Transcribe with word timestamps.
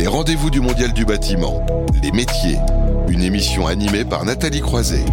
Les 0.00 0.06
rendez-vous 0.06 0.48
du 0.48 0.62
Mondial 0.62 0.94
du 0.94 1.04
bâtiment, 1.04 1.60
les 2.02 2.10
métiers, 2.10 2.56
une 3.10 3.20
émission 3.20 3.66
animée 3.66 4.06
par 4.06 4.24
Nathalie 4.24 4.62
Croiset. 4.62 5.04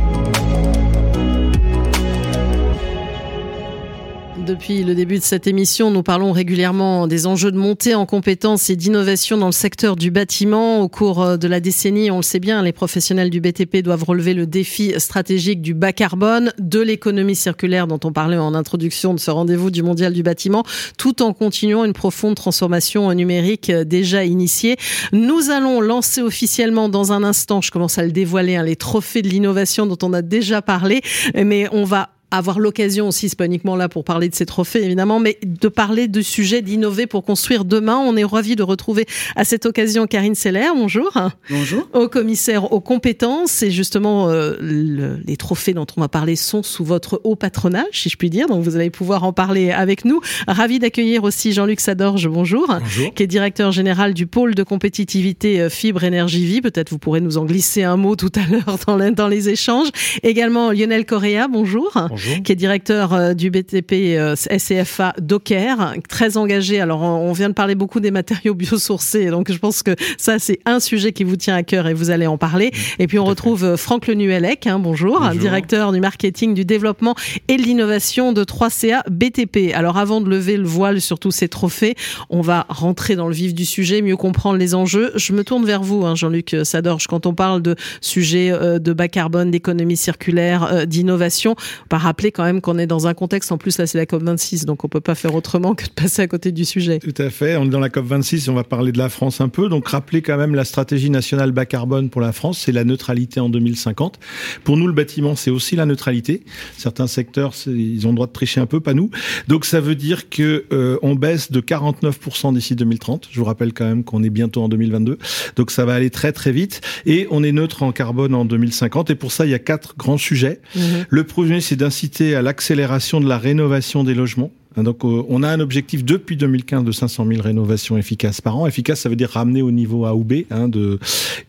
Depuis 4.47 4.85
le 4.85 4.95
début 4.95 5.17
de 5.17 5.23
cette 5.23 5.45
émission, 5.45 5.91
nous 5.91 6.03
parlons 6.03 6.31
régulièrement 6.31 7.07
des 7.07 7.27
enjeux 7.27 7.51
de 7.51 7.57
montée 7.57 7.95
en 7.95 8.05
compétences 8.05 8.69
et 8.69 8.77
d'innovation 8.77 9.35
dans 9.35 9.47
le 9.47 9.51
secteur 9.51 9.97
du 9.97 10.09
bâtiment. 10.09 10.79
Au 10.79 10.87
cours 10.87 11.21
euh, 11.21 11.35
de 11.35 11.49
la 11.49 11.59
décennie, 11.59 12.11
on 12.11 12.17
le 12.17 12.23
sait 12.23 12.39
bien, 12.39 12.63
les 12.63 12.71
professionnels 12.71 13.29
du 13.29 13.41
BTP 13.41 13.79
doivent 13.83 14.05
relever 14.05 14.33
le 14.33 14.47
défi 14.47 14.93
stratégique 14.99 15.61
du 15.61 15.73
bas 15.73 15.91
carbone, 15.91 16.53
de 16.59 16.79
l'économie 16.79 17.35
circulaire 17.35 17.87
dont 17.87 17.99
on 18.05 18.13
parlait 18.13 18.37
en 18.37 18.53
introduction 18.53 19.13
de 19.13 19.19
ce 19.19 19.31
rendez-vous 19.31 19.69
du 19.69 19.83
mondial 19.83 20.13
du 20.13 20.23
bâtiment, 20.23 20.63
tout 20.97 21.21
en 21.21 21.33
continuant 21.33 21.83
une 21.83 21.91
profonde 21.91 22.35
transformation 22.35 23.13
numérique 23.13 23.69
euh, 23.69 23.83
déjà 23.83 24.23
initiée. 24.23 24.77
Nous 25.11 25.49
allons 25.49 25.81
lancer 25.81 26.21
officiellement 26.21 26.87
dans 26.87 27.11
un 27.11 27.21
instant, 27.21 27.59
je 27.59 27.69
commence 27.69 27.97
à 27.97 28.03
le 28.03 28.13
dévoiler, 28.13 28.55
hein, 28.55 28.63
les 28.63 28.77
trophées 28.77 29.21
de 29.21 29.27
l'innovation 29.27 29.87
dont 29.87 29.97
on 30.03 30.13
a 30.13 30.21
déjà 30.21 30.61
parlé, 30.61 31.01
mais 31.35 31.67
on 31.73 31.83
va 31.83 32.11
avoir 32.31 32.59
l'occasion 32.59 33.07
aussi, 33.07 33.29
c'est 33.29 33.37
pas 33.37 33.45
uniquement 33.45 33.75
là 33.75 33.87
pour 33.87 34.03
parler 34.03 34.27
de 34.27 34.35
ces 34.35 34.45
trophées 34.45 34.83
évidemment, 34.83 35.19
mais 35.19 35.37
de 35.43 35.67
parler 35.69 36.07
du 36.07 36.23
sujet 36.23 36.61
d'innover 36.61 37.07
pour 37.07 37.23
construire 37.23 37.63
demain. 37.63 37.97
On 37.97 38.17
est 38.17 38.25
ravi 38.25 38.55
de 38.55 38.63
retrouver 38.63 39.05
à 39.35 39.45
cette 39.45 39.65
occasion 39.65 40.07
Karine 40.07 40.35
Seller. 40.35 40.67
Bonjour. 40.75 41.11
Bonjour. 41.49 41.87
Au 41.93 42.09
commissaire 42.09 42.73
aux 42.73 42.81
compétences 42.81 43.63
et 43.63 43.71
justement 43.71 44.29
euh, 44.29 44.55
les 44.61 45.37
trophées 45.37 45.73
dont 45.73 45.87
on 45.95 46.01
va 46.01 46.09
parler 46.09 46.35
sont 46.35 46.63
sous 46.63 46.83
votre 46.83 47.21
haut 47.23 47.35
patronage, 47.35 47.85
si 47.93 48.09
je 48.09 48.17
puis 48.17 48.29
dire. 48.29 48.47
Donc 48.47 48.61
vous 48.63 48.75
allez 48.75 48.89
pouvoir 48.89 49.23
en 49.23 49.31
parler 49.31 49.71
avec 49.71 50.03
nous. 50.03 50.19
Ravi 50.47 50.79
d'accueillir 50.79 51.23
aussi 51.23 51.53
Jean-Luc 51.53 51.79
Sadorge. 51.79 52.27
Bonjour. 52.27 52.67
Bonjour. 52.67 53.13
Qui 53.13 53.23
est 53.23 53.27
directeur 53.27 53.71
général 53.71 54.13
du 54.13 54.27
pôle 54.27 54.53
de 54.53 54.63
compétitivité 54.63 55.61
euh, 55.61 55.69
Fibre 55.69 56.03
Énergie 56.03 56.45
Vie. 56.45 56.61
Peut-être 56.61 56.89
vous 56.89 56.99
pourrez 56.99 57.21
nous 57.21 57.37
en 57.37 57.45
glisser 57.45 57.83
un 57.83 57.95
mot 57.95 58.17
tout 58.17 58.31
à 58.35 58.45
l'heure 58.51 58.77
dans, 58.85 59.13
dans 59.13 59.27
les 59.29 59.47
échanges. 59.47 59.87
Également 60.23 60.71
Lionel 60.71 61.05
Correa. 61.05 61.47
Bonjour. 61.47 61.91
Bonjour 61.95 62.16
qui 62.43 62.51
est 62.51 62.55
directeur 62.55 63.13
euh, 63.13 63.33
du 63.33 63.51
BTP 63.51 63.93
euh, 64.17 64.35
SCFA 64.35 65.13
Docker, 65.19 65.95
très 66.09 66.37
engagé. 66.37 66.79
Alors, 66.79 67.01
on 67.01 67.31
vient 67.31 67.49
de 67.49 67.53
parler 67.53 67.75
beaucoup 67.75 67.99
des 67.99 68.11
matériaux 68.11 68.53
biosourcés, 68.53 69.27
donc 69.27 69.51
je 69.51 69.57
pense 69.57 69.83
que 69.83 69.95
ça, 70.17 70.39
c'est 70.39 70.59
un 70.65 70.79
sujet 70.79 71.11
qui 71.11 71.23
vous 71.23 71.35
tient 71.35 71.55
à 71.55 71.63
cœur 71.63 71.87
et 71.87 71.93
vous 71.93 72.09
allez 72.09 72.27
en 72.27 72.37
parler. 72.37 72.71
Et 72.99 73.07
puis, 73.07 73.19
on 73.19 73.25
retrouve 73.25 73.63
euh, 73.63 73.77
Franck 73.77 74.07
Lenuellec, 74.07 74.67
hein, 74.67 74.79
bonjour, 74.79 75.19
bonjour, 75.19 75.39
directeur 75.39 75.91
du 75.91 75.99
marketing, 75.99 76.53
du 76.53 76.65
développement 76.65 77.15
et 77.47 77.57
de 77.57 77.61
l'innovation 77.61 78.33
de 78.33 78.43
3CA 78.43 79.03
BTP. 79.09 79.73
Alors, 79.73 79.97
avant 79.97 80.21
de 80.21 80.29
lever 80.29 80.57
le 80.57 80.67
voile 80.67 81.01
sur 81.01 81.19
tous 81.19 81.31
ces 81.31 81.47
trophées, 81.47 81.95
on 82.29 82.41
va 82.41 82.65
rentrer 82.69 83.15
dans 83.15 83.27
le 83.27 83.33
vif 83.33 83.53
du 83.53 83.65
sujet, 83.65 84.01
mieux 84.01 84.17
comprendre 84.17 84.57
les 84.57 84.75
enjeux. 84.75 85.11
Je 85.15 85.33
me 85.33 85.43
tourne 85.43 85.65
vers 85.65 85.83
vous, 85.83 86.05
hein, 86.05 86.15
Jean-Luc 86.15 86.55
Sadorge, 86.63 87.07
quand 87.07 87.25
on 87.25 87.33
parle 87.33 87.61
de 87.61 87.75
sujets 88.01 88.51
de 88.79 88.93
bas 88.93 89.07
carbone, 89.07 89.51
d'économie 89.51 89.97
circulaire, 89.97 90.87
d'innovation, 90.87 91.55
par 91.89 92.06
rappeler 92.07 92.31
quand 92.31 92.45
même 92.45 92.61
qu'on 92.61 92.77
est 92.77 92.87
dans 92.87 93.05
un 93.07 93.13
contexte, 93.13 93.51
en 93.51 93.57
plus 93.57 93.77
là 93.77 93.85
c'est 93.85 93.97
la 93.97 94.05
COP26, 94.05 94.63
donc 94.63 94.85
on 94.85 94.87
peut 94.87 95.01
pas 95.01 95.13
faire 95.13 95.35
autrement 95.35 95.75
que 95.75 95.83
de 95.83 95.91
passer 95.91 96.21
à 96.21 96.27
côté 96.27 96.53
du 96.53 96.63
sujet. 96.63 96.99
Tout 96.99 97.21
à 97.21 97.29
fait, 97.29 97.57
on 97.57 97.65
est 97.65 97.69
dans 97.69 97.81
la 97.81 97.89
COP26 97.89 98.49
on 98.49 98.53
va 98.53 98.63
parler 98.63 98.93
de 98.93 98.97
la 98.97 99.09
France 99.09 99.41
un 99.41 99.49
peu, 99.49 99.67
donc 99.67 99.89
rappeler 99.89 100.21
quand 100.21 100.37
même 100.37 100.55
la 100.55 100.63
stratégie 100.63 101.09
nationale 101.09 101.51
bas 101.51 101.65
carbone 101.65 102.09
pour 102.09 102.21
la 102.21 102.31
France, 102.31 102.59
c'est 102.59 102.71
la 102.71 102.85
neutralité 102.85 103.41
en 103.41 103.49
2050. 103.49 104.19
Pour 104.63 104.77
nous 104.77 104.87
le 104.87 104.93
bâtiment 104.93 105.35
c'est 105.35 105.51
aussi 105.51 105.75
la 105.75 105.85
neutralité, 105.85 106.45
certains 106.77 107.07
secteurs 107.07 107.53
ils 107.67 108.07
ont 108.07 108.11
le 108.11 108.15
droit 108.15 108.27
de 108.27 108.31
tricher 108.31 108.61
un 108.61 108.67
peu, 108.67 108.79
pas 108.79 108.93
nous. 108.93 109.09
Donc 109.49 109.65
ça 109.65 109.81
veut 109.81 109.95
dire 109.95 110.29
que 110.29 110.63
euh, 110.71 110.97
on 111.01 111.15
baisse 111.15 111.51
de 111.51 111.59
49% 111.59 112.53
d'ici 112.53 112.77
2030, 112.77 113.27
je 113.29 113.37
vous 113.37 113.45
rappelle 113.45 113.73
quand 113.73 113.85
même 113.85 114.05
qu'on 114.05 114.23
est 114.23 114.29
bientôt 114.29 114.63
en 114.63 114.69
2022, 114.69 115.17
donc 115.57 115.71
ça 115.71 115.83
va 115.83 115.95
aller 115.95 116.09
très 116.09 116.31
très 116.31 116.53
vite, 116.53 116.79
et 117.05 117.27
on 117.31 117.43
est 117.43 117.51
neutre 117.51 117.83
en 117.83 117.91
carbone 117.91 118.33
en 118.33 118.45
2050, 118.45 119.09
et 119.09 119.15
pour 119.15 119.33
ça 119.33 119.45
il 119.45 119.51
y 119.51 119.55
a 119.55 119.59
quatre 119.59 119.97
grands 119.97 120.17
sujets. 120.17 120.61
Mmh. 120.73 120.79
Le 121.09 121.23
premier 121.25 121.59
c'est 121.59 121.75
d'inciter 121.75 121.96
à 122.35 122.41
l'accélération 122.41 123.19
de 123.19 123.27
la 123.27 123.37
rénovation 123.37 124.03
des 124.03 124.13
logements. 124.13 124.51
Donc, 124.83 125.03
euh, 125.03 125.23
on 125.29 125.43
a 125.43 125.49
un 125.49 125.59
objectif 125.59 126.05
depuis 126.05 126.37
2015 126.37 126.83
de 126.83 126.91
500 126.91 127.25
000 127.27 127.41
rénovations 127.41 127.97
efficaces 127.97 128.41
par 128.41 128.57
an. 128.57 128.67
Efficace, 128.67 129.01
ça 129.01 129.09
veut 129.09 129.15
dire 129.15 129.29
ramener 129.29 129.61
au 129.61 129.71
niveau 129.71 130.05
A 130.05 130.15
ou 130.15 130.23
B. 130.23 130.43
Hein, 130.51 130.67
de... 130.67 130.99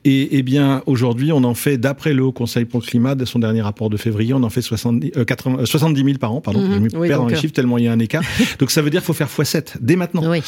Et, 0.05 0.39
et 0.39 0.43
bien, 0.43 0.83
aujourd'hui, 0.87 1.33
on 1.33 1.45
en 1.45 1.55
fait, 1.55 1.79
d'après 1.79 2.15
le 2.15 2.23
Haut 2.25 2.33
Conseil 2.33 2.65
pour 2.65 2.81
le 2.81 2.87
climat, 2.87 3.15
de 3.15 3.25
son 3.25 3.39
dernier 3.39 3.61
rapport 3.61 3.91
de 3.91 3.97
février, 3.97 4.33
on 4.33 4.43
en 4.43 4.51
fait 4.51 4.63
70, 4.63 5.13
euh, 5.17 5.25
80, 5.25 5.65
70 5.67 6.05
000 6.05 6.19
par 6.19 6.33
an. 6.33 6.41
Pardon, 6.41 6.61
mmh, 6.61 6.75
je 6.75 6.79
me 6.79 6.89
oui, 6.99 7.09
perds 7.09 7.19
dans 7.19 7.27
les 7.27 7.35
euh, 7.35 7.41
chiffres 7.41 7.53
tellement 7.53 7.79
il 7.79 7.85
y 7.85 7.89
a 7.89 7.93
un 7.93 7.99
écart. 7.99 8.23
donc, 8.59 8.71
ça 8.71 8.83
veut 8.83 8.91
dire 8.91 9.01
qu'il 9.01 9.07
faut 9.07 9.13
faire 9.13 9.29
x7 9.29 9.77
dès 9.81 9.97
maintenant. 9.97 10.23
Oui. 10.29 10.41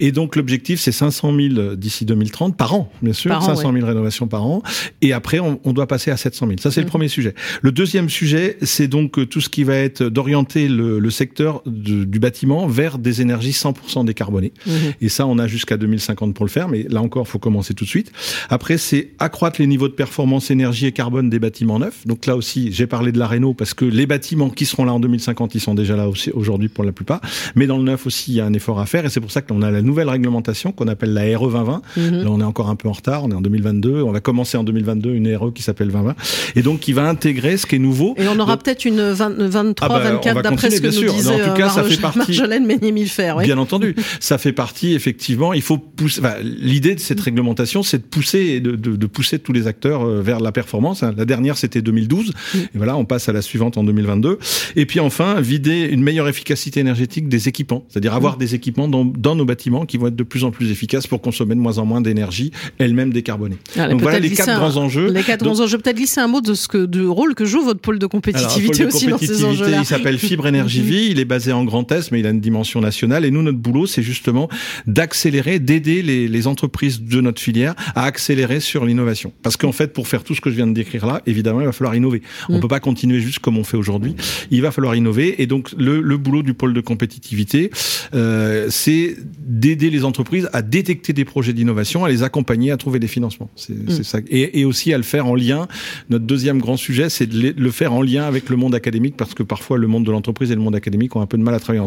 Et 0.00 0.12
donc, 0.12 0.36
l'objectif, 0.36 0.80
c'est 0.80 0.92
500 0.92 1.34
000 1.34 1.76
d'ici 1.76 2.04
2030 2.04 2.56
par 2.56 2.74
an, 2.74 2.90
bien 3.02 3.12
sûr, 3.12 3.30
par 3.30 3.42
500 3.42 3.72
000 3.72 3.74
ouais. 3.74 3.82
rénovations 3.82 4.26
par 4.26 4.44
an. 4.44 4.62
Et 5.00 5.12
après, 5.12 5.38
on, 5.38 5.60
on, 5.64 5.72
doit 5.72 5.86
passer 5.86 6.10
à 6.10 6.16
700 6.16 6.46
000. 6.46 6.58
Ça, 6.60 6.70
c'est 6.70 6.80
mmh. 6.80 6.84
le 6.84 6.88
premier 6.88 7.08
sujet. 7.08 7.34
Le 7.62 7.72
deuxième 7.72 8.08
sujet, 8.08 8.58
c'est 8.62 8.88
donc 8.88 9.28
tout 9.28 9.40
ce 9.40 9.48
qui 9.48 9.64
va 9.64 9.76
être 9.76 10.02
d'orienter 10.02 10.68
le, 10.68 10.98
le 10.98 11.10
secteur 11.10 11.62
de, 11.66 12.04
du 12.04 12.18
bâtiment 12.18 12.25
vers 12.68 12.98
des 12.98 13.20
énergies 13.20 13.50
100% 13.50 14.04
décarbonées. 14.04 14.52
Mmh. 14.66 14.70
Et 15.00 15.08
ça, 15.08 15.26
on 15.26 15.38
a 15.38 15.46
jusqu'à 15.46 15.76
2050 15.76 16.34
pour 16.34 16.44
le 16.44 16.50
faire, 16.50 16.68
mais 16.68 16.86
là 16.88 17.02
encore, 17.02 17.26
faut 17.28 17.38
commencer 17.38 17.74
tout 17.74 17.84
de 17.84 17.88
suite. 17.88 18.12
Après, 18.48 18.78
c'est 18.78 19.10
accroître 19.18 19.60
les 19.60 19.66
niveaux 19.66 19.88
de 19.88 19.94
performance 19.94 20.50
énergie 20.50 20.86
et 20.86 20.92
carbone 20.92 21.30
des 21.30 21.38
bâtiments 21.38 21.78
neufs. 21.78 22.06
Donc 22.06 22.26
là 22.26 22.36
aussi, 22.36 22.72
j'ai 22.72 22.86
parlé 22.86 23.12
de 23.12 23.18
la 23.18 23.26
réno 23.26 23.54
parce 23.54 23.74
que 23.74 23.84
les 23.84 24.06
bâtiments 24.06 24.50
qui 24.50 24.66
seront 24.66 24.84
là 24.84 24.92
en 24.92 25.00
2050, 25.00 25.54
ils 25.54 25.60
sont 25.60 25.74
déjà 25.74 25.96
là 25.96 26.08
aussi 26.08 26.30
aujourd'hui 26.30 26.68
pour 26.68 26.84
la 26.84 26.92
plupart. 26.92 27.20
Mais 27.54 27.66
dans 27.66 27.78
le 27.78 27.84
neuf 27.84 28.06
aussi, 28.06 28.32
il 28.32 28.36
y 28.36 28.40
a 28.40 28.46
un 28.46 28.52
effort 28.52 28.80
à 28.80 28.86
faire 28.86 29.04
et 29.04 29.10
c'est 29.10 29.20
pour 29.20 29.30
ça 29.30 29.42
qu'on 29.42 29.62
a 29.62 29.70
la 29.70 29.82
nouvelle 29.82 30.08
réglementation 30.08 30.72
qu'on 30.72 30.88
appelle 30.88 31.12
la 31.12 31.38
RE 31.38 31.50
2020. 31.50 31.82
Mmh. 31.96 32.10
Là, 32.10 32.30
on 32.30 32.40
est 32.40 32.44
encore 32.44 32.68
un 32.68 32.76
peu 32.76 32.88
en 32.88 32.92
retard. 32.92 33.24
On 33.24 33.30
est 33.30 33.34
en 33.34 33.40
2022. 33.40 34.02
On 34.02 34.12
va 34.12 34.20
commencer 34.20 34.56
en 34.56 34.64
2022 34.64 35.14
une 35.14 35.34
RE 35.34 35.52
qui 35.52 35.62
s'appelle 35.62 35.88
2020 35.88 36.14
et 36.54 36.62
donc 36.62 36.80
qui 36.80 36.92
va 36.92 37.08
intégrer 37.08 37.56
ce 37.56 37.66
qui 37.66 37.76
est 37.76 37.78
nouveau. 37.78 38.14
Et 38.18 38.28
on 38.28 38.38
aura 38.38 38.56
peut-être 38.56 38.84
une 38.84 39.10
20, 39.10 39.48
23, 39.48 39.88
ah 39.88 39.88
bah, 39.88 40.10
24 40.10 40.42
d'après 40.42 40.70
ce 40.70 40.80
que 40.80 40.86
nous 40.86 40.92
sûr. 40.92 41.12
disait 41.12 41.30
en 41.30 41.48
tout 41.48 41.54
cas, 41.56 41.68
ça 41.68 41.82
fait 41.82 42.00
partie. 42.12 42.32
Marjolaine 42.32 42.66
Meignet-Millefer. 42.66 43.34
Oui. 43.36 43.44
Bien 43.44 43.58
entendu, 43.58 43.94
ça 44.20 44.38
fait 44.38 44.52
partie 44.52 44.94
effectivement. 44.94 45.52
Il 45.52 45.62
faut 45.62 45.78
pousser. 45.78 46.20
Enfin, 46.20 46.34
L'idée 46.42 46.94
de 46.94 47.00
cette 47.00 47.20
réglementation, 47.20 47.82
c'est 47.82 47.98
de 47.98 48.02
pousser 48.04 48.60
de, 48.60 48.72
de, 48.72 48.96
de, 48.96 49.06
pousser 49.06 49.38
tous 49.38 49.52
les 49.52 49.66
acteurs 49.66 50.02
euh, 50.02 50.22
vers 50.22 50.40
la 50.40 50.52
performance. 50.52 51.02
La 51.02 51.24
dernière, 51.24 51.56
c'était 51.56 51.82
2012. 51.82 52.32
Mm. 52.32 52.58
Et 52.58 52.68
voilà, 52.74 52.96
on 52.96 53.04
passe 53.04 53.28
à 53.28 53.32
la 53.32 53.42
suivante 53.42 53.78
en 53.78 53.84
2022. 53.84 54.38
Et 54.76 54.86
puis 54.86 55.00
enfin, 55.00 55.40
vider 55.40 55.88
une 55.90 56.02
meilleure 56.02 56.28
efficacité 56.28 56.80
énergétique 56.80 57.28
des 57.28 57.48
équipements, 57.48 57.84
c'est-à-dire 57.88 58.14
avoir 58.14 58.36
des 58.36 58.54
équipements 58.54 58.88
dans, 58.88 59.04
dans, 59.04 59.34
nos 59.34 59.44
bâtiments 59.44 59.86
qui 59.86 59.96
vont 59.96 60.08
être 60.08 60.16
de 60.16 60.22
plus 60.22 60.44
en 60.44 60.50
plus 60.50 60.70
efficaces 60.70 61.06
pour 61.06 61.20
consommer 61.20 61.54
de 61.54 61.60
moins 61.60 61.78
en 61.78 61.84
moins 61.84 62.00
d'énergie, 62.00 62.52
elle-même 62.78 63.12
décarbonée. 63.12 63.56
Alors, 63.76 63.90
Donc 63.90 64.02
voilà 64.02 64.18
les 64.18 64.30
quatre 64.30 64.48
un, 64.48 64.58
grands 64.58 64.76
enjeux. 64.76 65.10
Les 65.10 65.22
quatre 65.22 65.44
grands 65.44 65.60
enjeux. 65.60 65.78
Peut-être 65.78 65.96
glisser 65.96 66.20
un 66.20 66.28
mot 66.28 66.40
de 66.40 66.54
ce 66.54 66.68
que 66.68 66.86
du 66.86 67.06
rôle 67.06 67.34
que 67.34 67.44
joue 67.44 67.62
votre 67.62 67.80
pôle 67.80 67.98
de 67.98 68.06
compétitivité 68.06 68.82
Alors, 68.82 68.92
pôle 68.92 68.96
aussi 68.96 69.06
de 69.06 69.10
dans 69.10 69.18
ces 69.18 69.44
enjeux-là. 69.44 69.78
Il 69.78 69.86
s'appelle 69.86 70.18
Fibre 70.18 70.46
Énergie 70.46 70.80
Vie. 70.82 71.08
Il 71.10 71.20
est 71.20 71.24
basé 71.24 71.52
en 71.52 71.64
Grand 71.64 71.90
Est, 71.92 71.95
mais 72.10 72.20
il 72.20 72.26
a 72.26 72.30
une 72.30 72.40
dimension 72.40 72.80
nationale. 72.80 73.24
Et 73.24 73.30
nous, 73.30 73.42
notre 73.42 73.58
boulot, 73.58 73.86
c'est 73.86 74.02
justement 74.02 74.48
d'accélérer, 74.86 75.58
d'aider 75.58 76.02
les, 76.02 76.28
les, 76.28 76.46
entreprises 76.46 77.02
de 77.02 77.20
notre 77.20 77.40
filière 77.40 77.74
à 77.94 78.04
accélérer 78.04 78.60
sur 78.60 78.84
l'innovation. 78.84 79.32
Parce 79.42 79.56
qu'en 79.56 79.72
fait, 79.72 79.92
pour 79.92 80.08
faire 80.08 80.22
tout 80.22 80.34
ce 80.34 80.40
que 80.40 80.50
je 80.50 80.56
viens 80.56 80.66
de 80.66 80.72
décrire 80.72 81.06
là, 81.06 81.22
évidemment, 81.26 81.60
il 81.60 81.66
va 81.66 81.72
falloir 81.72 81.94
innover. 81.94 82.22
Mm. 82.48 82.54
On 82.54 82.60
peut 82.60 82.68
pas 82.68 82.80
continuer 82.80 83.20
juste 83.20 83.40
comme 83.40 83.58
on 83.58 83.64
fait 83.64 83.76
aujourd'hui. 83.76 84.14
Il 84.50 84.62
va 84.62 84.70
falloir 84.70 84.94
innover. 84.94 85.42
Et 85.42 85.46
donc, 85.46 85.72
le, 85.76 86.00
le 86.00 86.16
boulot 86.16 86.42
du 86.42 86.54
pôle 86.54 86.74
de 86.74 86.80
compétitivité, 86.80 87.70
euh, 88.14 88.66
c'est 88.70 89.16
d'aider 89.40 89.90
les 89.90 90.04
entreprises 90.04 90.48
à 90.52 90.62
détecter 90.62 91.12
des 91.12 91.24
projets 91.24 91.52
d'innovation, 91.52 92.04
à 92.04 92.08
les 92.08 92.22
accompagner, 92.22 92.70
à 92.70 92.76
trouver 92.76 92.98
des 92.98 93.08
financements. 93.08 93.50
C'est 93.56 93.74
mm. 93.74 94.02
ça. 94.02 94.18
Et, 94.28 94.60
et, 94.60 94.64
aussi 94.64 94.92
à 94.92 94.96
le 94.96 95.02
faire 95.02 95.26
en 95.26 95.34
lien. 95.34 95.68
Notre 96.10 96.24
deuxième 96.24 96.58
grand 96.58 96.76
sujet, 96.76 97.08
c'est 97.08 97.26
de 97.26 97.54
le 97.56 97.70
faire 97.70 97.92
en 97.92 98.02
lien 98.02 98.24
avec 98.24 98.48
le 98.48 98.56
monde 98.56 98.74
académique, 98.74 99.16
parce 99.16 99.34
que 99.34 99.42
parfois 99.42 99.78
le 99.78 99.86
monde 99.86 100.04
de 100.04 100.10
l'entreprise 100.10 100.50
et 100.50 100.54
le 100.54 100.60
monde 100.60 100.74
académique 100.74 101.14
ont 101.16 101.20
un 101.20 101.26
peu 101.26 101.38
de 101.38 101.42
mal 101.42 101.54
à 101.54 101.60
travailler 101.60 101.82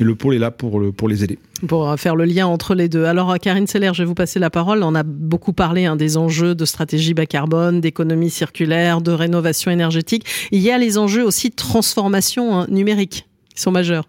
Et 0.00 0.04
le 0.04 0.14
pôle 0.14 0.34
est 0.34 0.38
là 0.38 0.50
pour, 0.50 0.80
le, 0.80 0.92
pour 0.92 1.08
les 1.08 1.24
aider. 1.24 1.38
Pour 1.66 1.94
faire 1.98 2.16
le 2.16 2.24
lien 2.24 2.46
entre 2.46 2.74
les 2.74 2.88
deux. 2.88 3.04
Alors, 3.04 3.38
Karine 3.38 3.66
Seller, 3.66 3.90
je 3.94 4.02
vais 4.02 4.06
vous 4.06 4.14
passer 4.14 4.38
la 4.38 4.50
parole. 4.50 4.82
On 4.82 4.94
a 4.94 5.02
beaucoup 5.02 5.52
parlé 5.52 5.86
hein, 5.86 5.96
des 5.96 6.16
enjeux 6.16 6.54
de 6.54 6.64
stratégie 6.64 7.14
bas 7.14 7.26
carbone, 7.26 7.80
d'économie 7.80 8.30
circulaire, 8.30 9.00
de 9.00 9.12
rénovation 9.12 9.70
énergétique. 9.70 10.24
Il 10.50 10.60
y 10.60 10.70
a 10.70 10.78
les 10.78 10.98
enjeux 10.98 11.24
aussi 11.24 11.50
de 11.50 11.54
transformation 11.54 12.56
hein, 12.56 12.66
numérique 12.68 13.26
qui 13.54 13.62
sont 13.62 13.70
majeurs. 13.70 14.04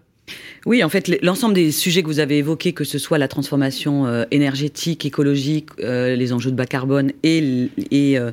Oui, 0.66 0.84
en 0.84 0.88
fait, 0.88 1.08
l'ensemble 1.22 1.54
des 1.54 1.72
sujets 1.72 2.02
que 2.02 2.08
vous 2.08 2.18
avez 2.18 2.38
évoqués, 2.38 2.72
que 2.72 2.84
ce 2.84 2.98
soit 2.98 3.18
la 3.18 3.28
transformation 3.28 4.06
euh, 4.06 4.24
énergétique, 4.30 5.06
écologique, 5.06 5.70
euh, 5.80 6.14
les 6.14 6.32
enjeux 6.32 6.50
de 6.50 6.56
bas 6.56 6.66
carbone 6.66 7.12
et, 7.22 7.70
euh, 7.94 8.30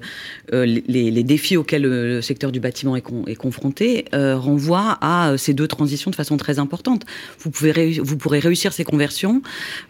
les, 0.52 1.24
défis 1.24 1.56
auxquels 1.56 1.84
le 1.84 2.22
secteur 2.22 2.52
du 2.52 2.60
bâtiment 2.60 2.96
est, 2.96 3.02
con, 3.02 3.24
est 3.26 3.36
confronté, 3.36 4.06
renvoient 4.12 4.98
à 5.02 5.36
ces 5.38 5.54
deux 5.54 5.68
transitions 5.68 6.12
de 6.12 6.16
façon 6.16 6.38
très 6.38 6.60
importante. 6.60 7.06
Vous, 7.40 7.52
pouvez 7.52 8.00
vous 8.00 8.18
pourrez 8.18 8.40
réussir 8.40 8.74
ces 8.74 8.84
conversions 8.84 9.42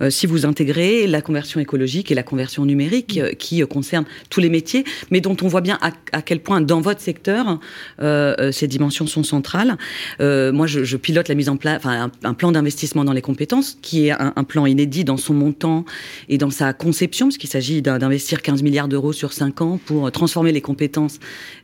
si 0.10 0.28
vous 0.28 0.46
intégrez 0.46 1.08
la 1.08 1.22
conversion 1.22 1.60
écologique 1.60 2.12
et 2.12 2.16
la 2.16 2.24
conversion 2.24 2.66
numérique 2.66 3.20
qui 3.38 3.62
concernent 3.62 4.06
tous 4.30 4.40
les 4.40 4.50
métiers, 4.50 4.86
mais 5.12 5.20
dont 5.20 5.36
on 5.42 5.48
voit 5.48 5.62
bien 5.62 5.78
à, 5.82 6.22
quel 6.22 6.40
point 6.40 6.62
dans 6.62 6.80
votre 6.80 7.02
secteur 7.02 7.60
ces 8.00 8.68
dimensions 8.68 9.08
sont 9.08 9.24
centrales. 9.24 9.78
moi, 10.20 10.68
je, 10.68 10.96
pilote 10.98 11.28
la 11.28 11.36
mise 11.36 11.50
en 11.50 11.58
place, 11.58 11.82
a 11.96 12.10
un, 12.24 12.34
plan 12.34 12.52
d'investissement 12.52 13.04
dans 13.04 13.14
les 13.14 13.22
compétences 13.22 13.78
qui 13.82 14.08
est 14.08 14.12
un, 14.12 14.44
plan 14.44 14.66
inédit 14.66 15.04
dans 15.04 15.18
son 15.18 15.34
montant 15.34 15.86
et 16.30 16.38
dans 16.38 16.52
sa 16.52 16.74
conception, 16.74 17.28
parce 17.28 17.38
qu'il 17.38 17.50
s'agit 17.50 17.82
d'investir 17.82 18.42
15 18.42 18.62
milliards 18.62 18.88
d'euros 18.88 19.14
sur 19.14 19.34
5 19.34 19.62
ans 19.62 19.80
pour 19.86 20.12
transformer 20.12 20.52
les 20.52 20.62
compétences 20.62 21.20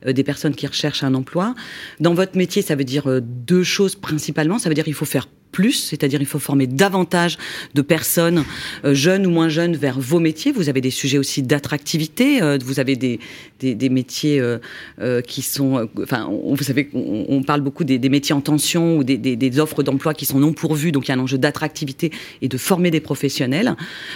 des 0.05 0.23
personnes 0.23 0.55
qui 0.55 0.65
recherchent 0.65 1.03
un 1.03 1.13
emploi. 1.13 1.53
Dans 1.99 2.13
votre 2.13 2.37
métier, 2.37 2.61
ça 2.61 2.75
veut 2.75 2.83
dire 2.83 3.21
deux 3.21 3.63
choses 3.63 3.95
principalement. 3.95 4.57
Ça 4.57 4.69
veut 4.69 4.75
dire 4.75 4.85
qu'il 4.85 4.93
faut 4.93 5.05
faire 5.05 5.27
plus, 5.51 5.73
c'est-à-dire 5.73 6.21
il 6.21 6.25
faut 6.25 6.39
former 6.39 6.67
davantage 6.67 7.37
de 7.73 7.81
personnes, 7.81 8.43
euh, 8.85 8.93
jeunes 8.93 9.27
ou 9.27 9.29
moins 9.29 9.49
jeunes, 9.49 9.75
vers 9.75 9.99
vos 9.99 10.19
métiers. 10.19 10.51
Vous 10.51 10.69
avez 10.69 10.81
des 10.81 10.91
sujets 10.91 11.17
aussi 11.17 11.43
d'attractivité, 11.43 12.41
euh, 12.41 12.57
vous 12.63 12.79
avez 12.79 12.95
des, 12.95 13.19
des, 13.59 13.89
métiers 13.89 14.39
euh, 14.39 15.21
qui 15.21 15.41
sont, 15.41 15.87
enfin, 16.01 16.29
vous 16.29 16.63
savez, 16.63 16.89
on, 16.93 17.43
parle 17.43 17.61
beaucoup 17.61 17.83
des, 17.83 17.99
métiers 18.09 18.33
en 18.33 18.41
tension 18.41 18.97
ou 18.97 19.03
des, 19.03 19.59
offres 19.59 19.83
d'emploi 19.83 20.13
qui 20.13 20.25
sont 20.25 20.39
non 20.39 20.53
pourvues, 20.53 20.91
donc 20.91 21.07
il 21.07 21.09
y 21.09 21.11
a 21.11 21.15
un 21.15 21.19
enjeu 21.19 21.37
d'attractivité 21.37 22.11
et 22.41 22.47
de 22.47 22.57
former 22.57 22.89
des 22.89 23.01
professionnels. 23.01 23.75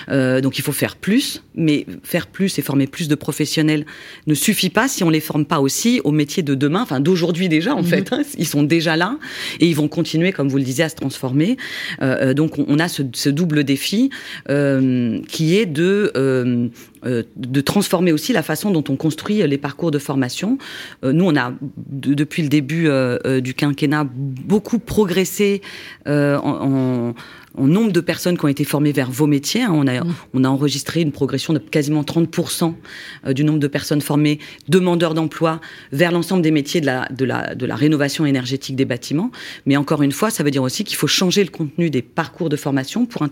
donc 0.09 0.57
il 0.57 0.61
faut 0.61 0.71
faire 0.71 0.95
plus, 0.95 1.43
mais 1.55 1.85
faire 2.03 2.27
plus 2.27 2.57
et 2.57 2.61
former 2.61 2.87
plus 2.87 3.07
de 3.07 3.15
professionnels 3.15 3.85
ne 4.27 4.33
suffit 4.33 4.69
pas 4.69 4.87
si 4.87 5.03
on 5.03 5.09
les 5.09 5.19
forme 5.19 5.45
pas 5.45 5.59
aussi 5.59 6.01
aux 6.03 6.11
métiers 6.11 6.43
de 6.43 6.55
demain, 6.55 6.81
enfin 6.81 6.99
d'aujourd'hui 6.99 7.49
déjà 7.49 7.75
en 7.75 7.81
mmh. 7.81 7.85
fait. 7.85 8.13
Hein. 8.13 8.21
ils 8.37 8.47
sont 8.47 8.63
déjà 8.63 8.95
là 8.95 9.17
et 9.59 9.67
ils 9.67 9.75
vont 9.75 9.87
continuer, 9.87 10.31
comme 10.31 10.47
vous 10.47 10.57
le 10.57 10.63
disiez, 10.63 10.85
à 10.85 10.89
se 10.89 10.95
transformer 10.95 11.24
euh, 11.33 11.55
euh, 12.01 12.33
donc 12.33 12.53
on 12.57 12.79
a 12.79 12.87
ce, 12.87 13.29
double 13.29 13.63
défi 13.63 14.09
euh, 14.49 15.19
qui 15.27 15.55
est 15.57 15.65
de 15.65 16.11
transformer 17.61 18.11
aussi 18.11 18.33
la 18.33 18.43
façon 18.43 18.71
dont 18.71 18.83
on 18.89 18.95
construit 18.95 19.45
les 19.47 19.57
parcours 19.57 19.91
de 19.91 19.99
formation. 19.99 20.57
nous, 21.03 21.25
on 21.25 21.35
a, 21.35 21.53
depuis 21.91 22.43
le 22.43 22.49
début 22.49 22.89
du 23.41 23.53
quinquennat, 23.53 24.05
beaucoup 24.09 24.79
progressé 24.79 25.61
en 26.05 27.13
nombre 27.57 27.91
de 27.91 27.99
personnes 28.01 28.37
qui 28.37 28.45
ont 28.45 28.49
été 28.49 28.63
formées 28.63 28.91
vers 28.91 29.09
vos 29.09 29.27
métiers. 29.27 29.63
Hein. 29.63 29.71
On, 29.73 29.87
a, 29.87 30.03
mmh. 30.03 30.15
on 30.33 30.43
a 30.43 30.49
enregistré 30.49 31.01
une 31.01 31.11
progression 31.11 31.53
de 31.53 31.59
quasiment 31.59 32.03
30% 32.03 32.73
euh, 33.25 33.33
du 33.33 33.43
nombre 33.43 33.59
de 33.59 33.67
personnes 33.67 34.01
formées, 34.01 34.39
demandeurs 34.67 35.13
d'emploi, 35.13 35.61
vers 35.91 36.11
l'ensemble 36.11 36.41
des 36.41 36.51
métiers 36.51 36.81
de 36.81 36.85
la, 36.85 37.07
de, 37.09 37.25
la, 37.25 37.55
de 37.55 37.65
la 37.65 37.75
rénovation 37.75 38.25
énergétique 38.25 38.75
des 38.75 38.85
bâtiments. 38.85 39.31
Mais 39.65 39.77
encore 39.77 40.01
une 40.01 40.11
fois, 40.11 40.29
ça 40.29 40.43
veut 40.43 40.51
dire 40.51 40.63
aussi 40.63 40.83
qu'il 40.83 40.97
faut 40.97 41.07
changer 41.07 41.43
le 41.43 41.49
contenu 41.49 41.89
des 41.89 42.01
parcours 42.01 42.49
de 42.49 42.55
formation 42.55 43.05
pour 43.05 43.23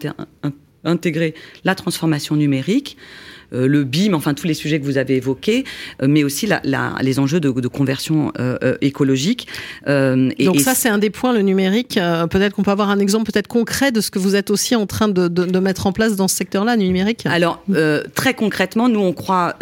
intégrer 0.83 1.33
la 1.63 1.75
transformation 1.75 2.35
numérique, 2.35 2.97
le 3.53 3.83
BIM, 3.83 4.13
enfin 4.13 4.33
tous 4.33 4.47
les 4.47 4.53
sujets 4.53 4.79
que 4.79 4.85
vous 4.85 4.97
avez 4.97 5.15
évoqués, 5.17 5.63
euh, 6.01 6.07
mais 6.07 6.23
aussi 6.23 6.47
les 7.01 7.19
enjeux 7.19 7.39
de, 7.39 7.49
conversion 7.67 8.31
euh, 8.39 8.75
écologique. 8.81 9.47
Donc 9.87 10.59
ça, 10.59 10.75
c'est 10.75 10.89
un 10.89 10.97
des 10.97 11.09
points, 11.09 11.33
le 11.33 11.41
numérique. 11.41 11.99
peut-être 12.29 12.53
qu'on 12.53 12.63
peut 12.63 12.71
avoir 12.71 12.89
un 12.89 12.99
exemple 12.99 13.31
peut-être 13.31 13.47
concret 13.47 13.91
de 13.91 14.01
ce 14.01 14.11
que 14.11 14.19
vous 14.19 14.35
êtes 14.35 14.51
aussi 14.51 14.75
en 14.75 14.85
train 14.85 15.07
de, 15.07 15.59
mettre 15.59 15.87
en 15.87 15.91
place 15.91 16.15
dans 16.15 16.27
ce 16.27 16.35
secteur-là, 16.35 16.75
numérique? 16.77 17.25
Alors, 17.25 17.63
très 18.15 18.33
concrètement, 18.33 18.89
nous, 18.89 18.99
on 18.99 19.13
croit 19.13 19.55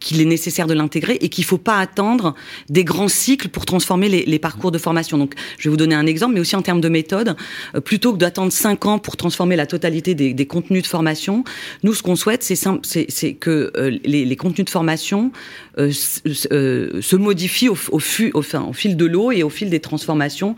qu'il 0.00 0.20
est 0.20 0.24
nécessaire 0.24 0.66
de 0.66 0.74
l'intégrer 0.74 1.18
et 1.20 1.28
qu'il 1.28 1.42
ne 1.42 1.48
faut 1.48 1.58
pas 1.58 1.78
attendre 1.78 2.34
des 2.68 2.84
grands 2.84 3.08
cycles 3.08 3.48
pour 3.48 3.66
transformer 3.66 4.08
les, 4.08 4.38
parcours 4.38 4.70
de 4.70 4.78
formation. 4.78 5.18
Donc, 5.18 5.34
je 5.58 5.64
vais 5.64 5.70
vous 5.70 5.76
donner 5.76 5.94
un 5.94 6.06
exemple, 6.06 6.34
mais 6.34 6.40
aussi 6.40 6.56
en 6.56 6.62
termes 6.62 6.80
de 6.80 6.88
méthode. 6.88 7.36
plutôt 7.84 8.12
que 8.12 8.18
d'attendre 8.18 8.52
cinq 8.52 8.86
ans 8.86 8.98
pour 8.98 9.16
transformer 9.16 9.56
la 9.56 9.66
totalité 9.66 10.14
des, 10.14 10.32
des 10.32 10.46
contenus 10.46 10.82
de 10.82 10.86
formation, 10.86 11.44
nous, 11.82 11.94
ce 11.94 12.02
qu'on 12.02 12.16
souhaite, 12.16 12.42
c'est 12.56 13.34
que 13.34 13.72
euh, 13.76 13.98
les, 14.04 14.36
contenus 14.36 14.64
de 14.64 14.70
formation 14.70 15.32
euh, 15.78 15.92
euh, 16.52 17.00
se 17.00 17.16
modifient 17.16 17.68
au, 17.68 17.76
au, 17.92 18.00
au, 18.34 18.72
fil 18.72 18.96
de 18.96 19.06
l'eau 19.06 19.32
et 19.32 19.42
au 19.42 19.50
fil 19.50 19.70
des 19.70 19.80
transformations 19.80 20.54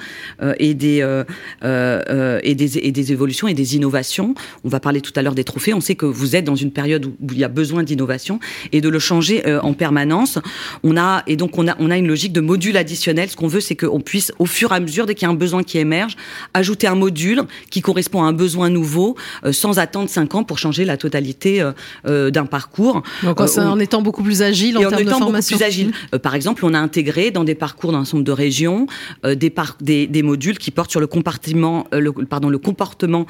et, 0.58 0.74
des, 0.74 1.24
et, 1.62 2.54
des, 2.54 3.12
évolutions 3.12 3.48
et 3.48 3.54
des 3.54 3.76
innovations. 3.76 4.34
On 4.64 4.68
va 4.68 4.80
parler 4.80 5.00
tout 5.00 5.12
à 5.16 5.22
l'heure 5.22 5.34
des 5.34 5.44
trophées. 5.44 5.74
On 5.74 5.80
sait 5.80 5.94
que 5.94 6.06
vous 6.06 6.36
êtes 6.36 6.44
dans 6.44 6.56
une 6.56 6.72
période 6.72 7.06
où 7.06 7.14
il 7.32 7.38
y 7.38 7.44
a 7.44 7.48
besoin 7.48 7.82
d'innovation 7.82 8.40
et 8.72 8.80
de 8.80 8.88
le 8.88 8.98
changer 8.98 9.42
en 9.62 9.72
permanence. 9.74 10.38
On 10.82 10.96
a 10.96 11.22
et 11.26 11.36
donc 11.36 11.58
on 11.58 11.68
a 11.68 11.76
on 11.78 11.90
a 11.90 11.96
une 11.96 12.08
logique 12.08 12.32
de 12.32 12.40
module 12.40 12.76
additionnel. 12.76 13.30
Ce 13.30 13.36
qu'on 13.36 13.48
veut, 13.48 13.60
c'est 13.60 13.76
qu'on 13.76 14.00
puisse 14.00 14.32
au 14.38 14.46
fur 14.46 14.72
et 14.72 14.76
à 14.76 14.80
mesure, 14.80 15.06
dès 15.06 15.14
qu'il 15.14 15.26
y 15.26 15.30
a 15.30 15.32
un 15.32 15.36
besoin 15.36 15.62
qui 15.62 15.78
émerge, 15.78 16.16
ajouter 16.54 16.86
un 16.86 16.94
module 16.94 17.42
qui 17.70 17.80
correspond 17.80 18.22
à 18.22 18.26
un 18.26 18.32
besoin 18.32 18.70
nouveau, 18.70 19.16
sans 19.50 19.78
attendre 19.78 20.08
cinq 20.08 20.34
ans 20.34 20.44
pour 20.44 20.58
changer 20.58 20.84
la 20.84 20.96
totalité 20.96 21.62
d'un 22.04 22.46
parcours. 22.46 23.02
Donc 23.22 23.40
en, 23.40 23.46
euh, 23.46 23.76
étant 23.78 24.02
beaucoup 24.02 24.22
plus 24.22 24.42
agile 24.42 24.76
en 24.78 24.80
termes 24.80 24.94
en 24.94 24.98
étant 24.98 25.18
de 25.18 25.24
formation. 25.24 25.56
Beaucoup 25.56 25.64
plus 25.64 25.66
agile. 25.66 25.92
Euh, 26.14 26.18
par 26.18 26.34
exemple, 26.34 26.64
on 26.64 26.74
a 26.74 26.78
intégré 26.78 27.30
dans 27.30 27.44
des 27.44 27.54
parcours 27.54 27.92
d'un 27.92 28.04
certain 28.04 28.18
nombre 28.18 28.26
de 28.26 28.32
régions 28.32 28.86
des, 29.24 29.50
par 29.50 29.76
des, 29.80 30.06
des, 30.06 30.22
modules 30.22 30.58
qui 30.58 30.70
portent 30.70 30.90
sur 30.90 31.00
le 31.00 31.06
compartiment, 31.06 31.86
le, 31.92 32.12
pardon, 32.12 32.48
le 32.48 32.58
comportement 32.58 33.26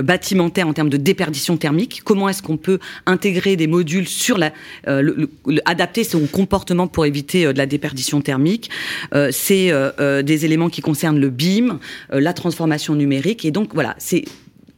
bâtimentaire 0.00 0.68
en 0.68 0.72
termes 0.72 0.90
de 0.90 0.96
déperdition 0.96 1.56
thermique. 1.56 2.02
Comment 2.04 2.28
est-ce 2.28 2.42
qu'on 2.42 2.56
peut 2.56 2.78
intégrer 3.06 3.56
des 3.56 3.66
modules 3.66 4.08
sur 4.08 4.38
la, 4.38 4.52
adapter 5.64 6.04
son 6.04 6.26
comportement 6.26 6.86
pour 6.86 7.06
éviter 7.06 7.52
de 7.52 7.58
la 7.58 7.66
déperdition 7.66 8.20
thermique? 8.20 8.70
c'est 9.30 9.72
des 9.98 10.44
éléments 10.44 10.68
qui 10.68 10.80
concernent 10.80 11.18
le 11.20 11.30
BIM, 11.30 11.78
la 12.10 12.32
transformation 12.32 12.94
numérique, 12.94 13.44
et 13.44 13.50
donc 13.50 13.70
voilà, 13.74 13.94
c'est 13.98 14.24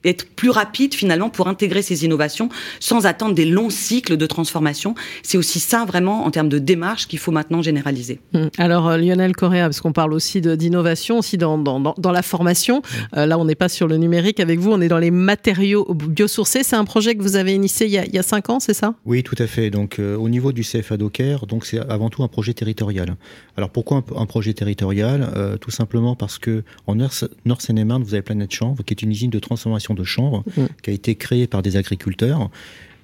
être 0.04 0.26
plus 0.26 0.50
rapide 0.50 0.94
finalement 0.94 1.30
pour 1.30 1.48
intégrer 1.48 1.82
ces 1.82 2.04
innovations 2.04 2.48
sans 2.80 3.06
attendre 3.06 3.34
des 3.34 3.44
longs 3.44 3.70
cycles 3.70 4.16
de 4.16 4.26
transformation. 4.26 4.94
C'est 5.22 5.38
aussi 5.38 5.60
ça 5.60 5.84
vraiment 5.84 6.24
en 6.24 6.30
termes 6.30 6.48
de 6.48 6.58
démarche 6.58 7.06
qu'il 7.06 7.18
faut 7.18 7.32
maintenant 7.32 7.62
généraliser. 7.62 8.20
Hum. 8.34 8.50
Alors 8.58 8.88
euh, 8.88 8.96
Lionel 8.96 9.34
Correa, 9.34 9.64
parce 9.64 9.80
qu'on 9.80 9.92
parle 9.92 10.12
aussi 10.12 10.40
d'innovation, 10.40 11.18
aussi 11.18 11.38
dans, 11.38 11.58
dans, 11.58 11.94
dans, 11.96 12.12
la 12.12 12.22
formation. 12.22 12.82
Euh, 13.16 13.26
là, 13.26 13.38
on 13.38 13.44
n'est 13.44 13.54
pas 13.54 13.68
sur 13.68 13.88
le 13.88 13.96
numérique 13.96 14.40
avec 14.40 14.58
vous, 14.58 14.70
on 14.72 14.80
est 14.80 14.88
dans 14.88 14.98
les 14.98 15.10
matériaux 15.10 15.86
biosourcés. 15.94 16.62
C'est 16.62 16.76
un 16.76 16.84
projet 16.84 17.14
que 17.14 17.22
vous 17.22 17.36
avez 17.36 17.54
initié 17.54 17.86
il 17.86 17.92
y 17.92 17.98
a, 17.98 18.04
il 18.04 18.14
y 18.14 18.18
a 18.18 18.22
cinq 18.22 18.50
ans, 18.50 18.60
c'est 18.60 18.74
ça? 18.74 18.94
Oui, 19.06 19.22
tout 19.22 19.36
à 19.38 19.46
fait. 19.46 19.70
Donc 19.70 19.98
euh, 19.98 20.16
au 20.16 20.28
niveau 20.28 20.52
du 20.52 20.62
CFA 20.62 20.96
Docker, 20.96 21.46
donc 21.46 21.66
c'est 21.66 21.78
avant 21.78 22.10
tout 22.10 22.22
un 22.22 22.28
projet 22.28 22.54
territorial. 22.54 23.16
Alors 23.56 23.70
pourquoi 23.70 24.02
un, 24.16 24.26
projet 24.26 24.54
territorial? 24.54 25.58
Tout 25.60 25.70
simplement 25.70 26.16
parce 26.16 26.38
que 26.38 26.64
en 26.86 26.94
Nord-Seine-et-Marne, 26.94 28.02
vous 28.02 28.14
avez 28.14 28.22
Planète 28.22 28.52
Chambre, 28.52 28.82
qui 28.84 28.94
est 28.94 29.02
une 29.02 29.10
usine 29.10 29.30
de 29.30 29.38
transformation 29.38 29.91
de 29.94 30.04
chanvre 30.04 30.44
mm. 30.56 30.64
qui 30.82 30.90
a 30.90 30.92
été 30.92 31.14
créée 31.14 31.46
par 31.46 31.62
des 31.62 31.76
agriculteurs. 31.76 32.50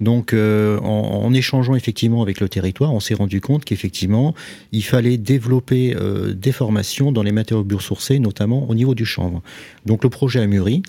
Donc, 0.00 0.32
euh, 0.32 0.78
en, 0.80 1.32
échangeant 1.34 1.74
effectivement 1.74 2.22
avec 2.22 2.40
le 2.40 2.48
territoire, 2.48 2.92
on 2.94 3.00
s'est 3.00 3.14
rendu 3.14 3.40
compte 3.40 3.64
qu'effectivement, 3.64 4.34
il 4.72 4.84
fallait 4.84 5.18
développer 5.18 5.94
euh, 5.94 6.34
des 6.34 6.52
formations 6.52 7.12
dans 7.12 7.22
les 7.22 7.32
matériaux 7.32 7.64
biosourcés, 7.64 8.18
notamment 8.18 8.68
au 8.68 8.74
niveau 8.74 8.94
du 8.94 9.04
chanvre. 9.04 9.42
Donc, 9.86 10.04
le 10.04 10.10
projet 10.10 10.40
a 10.40 10.46
mûri. 10.46 10.82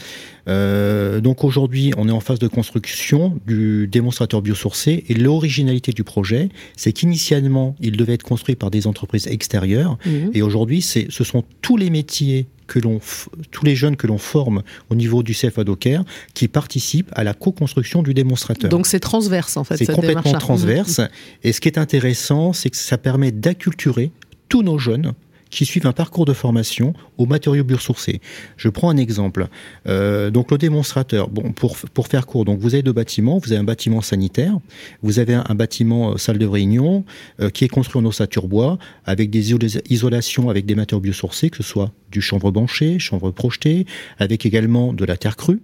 Euh, 0.47 1.21
donc, 1.21 1.43
aujourd'hui, 1.43 1.91
on 1.97 2.07
est 2.07 2.11
en 2.11 2.19
phase 2.19 2.39
de 2.39 2.47
construction 2.47 3.39
du 3.47 3.87
démonstrateur 3.87 4.41
biosourcé. 4.41 5.05
Et 5.09 5.13
l'originalité 5.13 5.91
du 5.91 6.03
projet, 6.03 6.49
c'est 6.75 6.93
qu'initialement, 6.93 7.75
il 7.79 7.97
devait 7.97 8.13
être 8.13 8.23
construit 8.23 8.55
par 8.55 8.69
des 8.71 8.87
entreprises 8.87 9.27
extérieures. 9.27 9.97
Mm. 10.05 10.31
Et 10.33 10.41
aujourd'hui, 10.41 10.81
ce 10.81 11.23
sont 11.23 11.43
tous 11.61 11.77
les 11.77 11.89
métiers 11.89 12.47
que 12.69 12.79
l'on, 12.79 13.01
tous 13.51 13.65
les 13.65 13.75
jeunes 13.75 13.97
que 13.97 14.07
l'on 14.07 14.19
forme 14.19 14.63
au 14.89 14.95
niveau 14.95 15.23
du 15.23 15.33
CFA 15.33 15.63
Docker 15.65 16.05
qui 16.33 16.47
participent 16.47 17.11
à 17.13 17.23
la 17.23 17.33
co-construction 17.33 18.03
du 18.03 18.13
démonstrateur. 18.13 18.69
Donc 18.69 18.87
c'est 18.87 18.99
transverse 18.99 19.57
en 19.57 19.65
fait. 19.65 19.77
C'est 19.77 19.91
complètement 19.91 20.33
transverse. 20.33 21.01
Et 21.43 21.51
ce 21.51 21.59
qui 21.59 21.67
est 21.67 21.77
intéressant, 21.77 22.53
c'est 22.53 22.69
que 22.69 22.77
ça 22.77 22.97
permet 22.97 23.31
d'acculturer 23.31 24.11
tous 24.47 24.63
nos 24.63 24.77
jeunes 24.77 25.13
qui 25.49 25.65
suivent 25.65 25.87
un 25.87 25.93
parcours 25.93 26.25
de 26.25 26.33
formation 26.33 26.93
aux 27.17 27.25
matériaux 27.25 27.63
biosourcés. 27.63 28.21
Je 28.57 28.69
prends 28.69 28.89
un 28.89 28.97
exemple. 28.97 29.47
Euh, 29.87 30.29
donc 30.29 30.51
le 30.51 30.57
démonstrateur, 30.57 31.29
bon, 31.29 31.51
pour, 31.51 31.77
pour 31.93 32.07
faire 32.07 32.25
court, 32.25 32.45
donc 32.45 32.59
vous 32.59 32.73
avez 32.73 32.83
deux 32.83 32.93
bâtiments. 32.93 33.39
Vous 33.39 33.51
avez 33.51 33.61
un 33.61 33.65
bâtiment 33.65 34.01
sanitaire, 34.01 34.57
vous 35.01 35.19
avez 35.19 35.33
un, 35.33 35.55
bâtiment 35.55 36.11
euh, 36.11 36.17
salle 36.17 36.37
de 36.37 36.45
réunion 36.45 37.03
euh, 37.39 37.49
qui 37.49 37.65
est 37.65 37.67
construit 37.67 38.01
en 38.01 38.05
ossature 38.05 38.47
bois 38.47 38.77
avec 39.05 39.29
des 39.29 39.53
isolations 39.89 40.49
avec 40.49 40.65
des 40.65 40.75
matériaux 40.75 41.01
biosourcés, 41.01 41.49
que 41.49 41.57
ce 41.57 41.63
soit 41.63 41.91
du 42.11 42.21
chanvre 42.21 42.51
banché, 42.51 42.99
chanvre 42.99 43.31
projeté, 43.31 43.85
avec 44.17 44.45
également 44.45 44.93
de 44.93 45.05
la 45.05 45.17
terre 45.17 45.35
crue. 45.35 45.61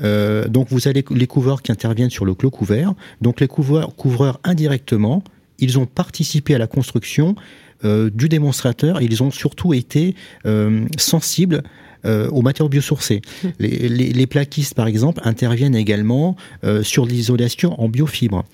Donc 0.00 0.68
vous 0.70 0.88
avez 0.88 1.04
les 1.10 1.26
couvreurs 1.26 1.62
qui 1.62 1.72
interviennent 1.72 2.10
sur 2.10 2.24
le 2.24 2.34
clos 2.34 2.50
couvert. 2.50 2.94
Donc 3.20 3.40
les 3.40 3.48
couvreurs, 3.48 3.94
couvreurs 3.96 4.40
indirectement, 4.44 5.22
ils 5.58 5.78
ont 5.78 5.86
participé 5.86 6.54
à 6.54 6.58
la 6.58 6.66
construction 6.66 7.34
du 7.82 8.28
démonstrateur. 8.28 9.00
Ils 9.02 9.22
ont 9.22 9.30
surtout 9.30 9.74
été 9.74 10.14
euh, 10.46 10.84
sensibles 10.98 11.62
euh, 12.04 12.28
aux 12.30 12.42
matériaux 12.42 12.68
biosourcés. 12.68 13.20
Les, 13.58 13.88
les, 13.88 14.26
plaquistes, 14.26 14.74
par 14.74 14.86
exemple, 14.86 15.20
interviennent 15.24 15.76
également 15.76 16.36
sur 16.82 17.04
l'isolation 17.04 17.80
en 17.80 17.88
biofibre. 17.88 18.44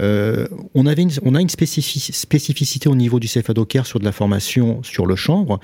on, 0.00 0.86
avait 0.86 1.06
on 1.22 1.34
a 1.34 1.40
une 1.40 1.48
spécificité 1.48 2.88
au 2.88 2.94
niveau 2.94 3.20
du 3.20 3.28
Docker 3.54 3.86
sur 3.86 4.00
de 4.00 4.04
la 4.04 4.12
formation 4.12 4.82
sur 4.82 5.06
le 5.06 5.16
chanvre 5.16 5.60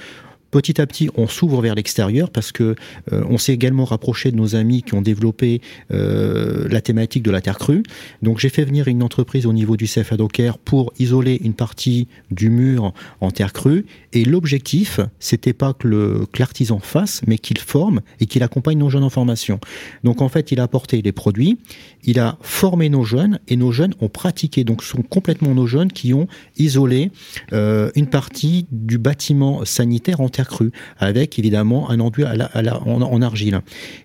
petit 0.54 0.80
à 0.80 0.86
petit, 0.86 1.10
on 1.16 1.26
s'ouvre 1.26 1.60
vers 1.60 1.74
l'extérieur 1.74 2.30
parce 2.30 2.52
que 2.52 2.76
euh, 3.12 3.24
on 3.28 3.38
s'est 3.38 3.52
également 3.52 3.84
rapproché 3.84 4.30
de 4.30 4.36
nos 4.36 4.54
amis 4.54 4.84
qui 4.84 4.94
ont 4.94 5.02
développé 5.02 5.60
euh, 5.92 6.68
la 6.70 6.80
thématique 6.80 7.24
de 7.24 7.32
la 7.32 7.40
terre 7.40 7.58
crue. 7.58 7.82
Donc 8.22 8.38
j'ai 8.38 8.50
fait 8.50 8.64
venir 8.64 8.86
une 8.86 9.02
entreprise 9.02 9.46
au 9.46 9.52
niveau 9.52 9.76
du 9.76 9.86
CFA 9.86 10.16
Docker 10.16 10.58
pour 10.58 10.92
isoler 11.00 11.40
une 11.42 11.54
partie 11.54 12.06
du 12.30 12.50
mur 12.50 12.94
en 13.20 13.32
terre 13.32 13.52
crue. 13.52 13.84
Et 14.12 14.24
l'objectif, 14.24 15.00
c'était 15.18 15.52
pas 15.52 15.72
que 15.72 15.88
le 15.88 16.26
que 16.32 16.38
l'artisan 16.38 16.78
fasse, 16.78 17.22
mais 17.26 17.38
qu'il 17.38 17.58
forme 17.58 18.00
et 18.20 18.26
qu'il 18.26 18.44
accompagne 18.44 18.78
nos 18.78 18.90
jeunes 18.90 19.02
en 19.02 19.10
formation. 19.10 19.58
Donc 20.04 20.22
en 20.22 20.28
fait, 20.28 20.52
il 20.52 20.60
a 20.60 20.62
apporté 20.62 21.02
les 21.02 21.10
produits, 21.10 21.58
il 22.04 22.20
a 22.20 22.38
formé 22.42 22.88
nos 22.90 23.02
jeunes 23.02 23.40
et 23.48 23.56
nos 23.56 23.72
jeunes 23.72 23.94
ont 24.00 24.08
pratiqué. 24.08 24.62
Donc 24.62 24.84
sont 24.84 25.02
complètement 25.02 25.52
nos 25.52 25.66
jeunes 25.66 25.90
qui 25.90 26.14
ont 26.14 26.28
isolé 26.58 27.10
euh, 27.52 27.90
une 27.96 28.06
partie 28.06 28.66
du 28.70 28.98
bâtiment 28.98 29.64
sanitaire 29.64 30.20
en 30.20 30.28
terre 30.28 30.43
crue, 30.44 30.70
avec 30.98 31.38
évidemment 31.38 31.90
un 31.90 32.00
enduit 32.00 32.24
à 32.24 32.34
la, 32.34 32.46
à 32.46 32.62
la, 32.62 32.80
en, 32.82 33.02
en, 33.02 33.22
argile. 33.22 33.60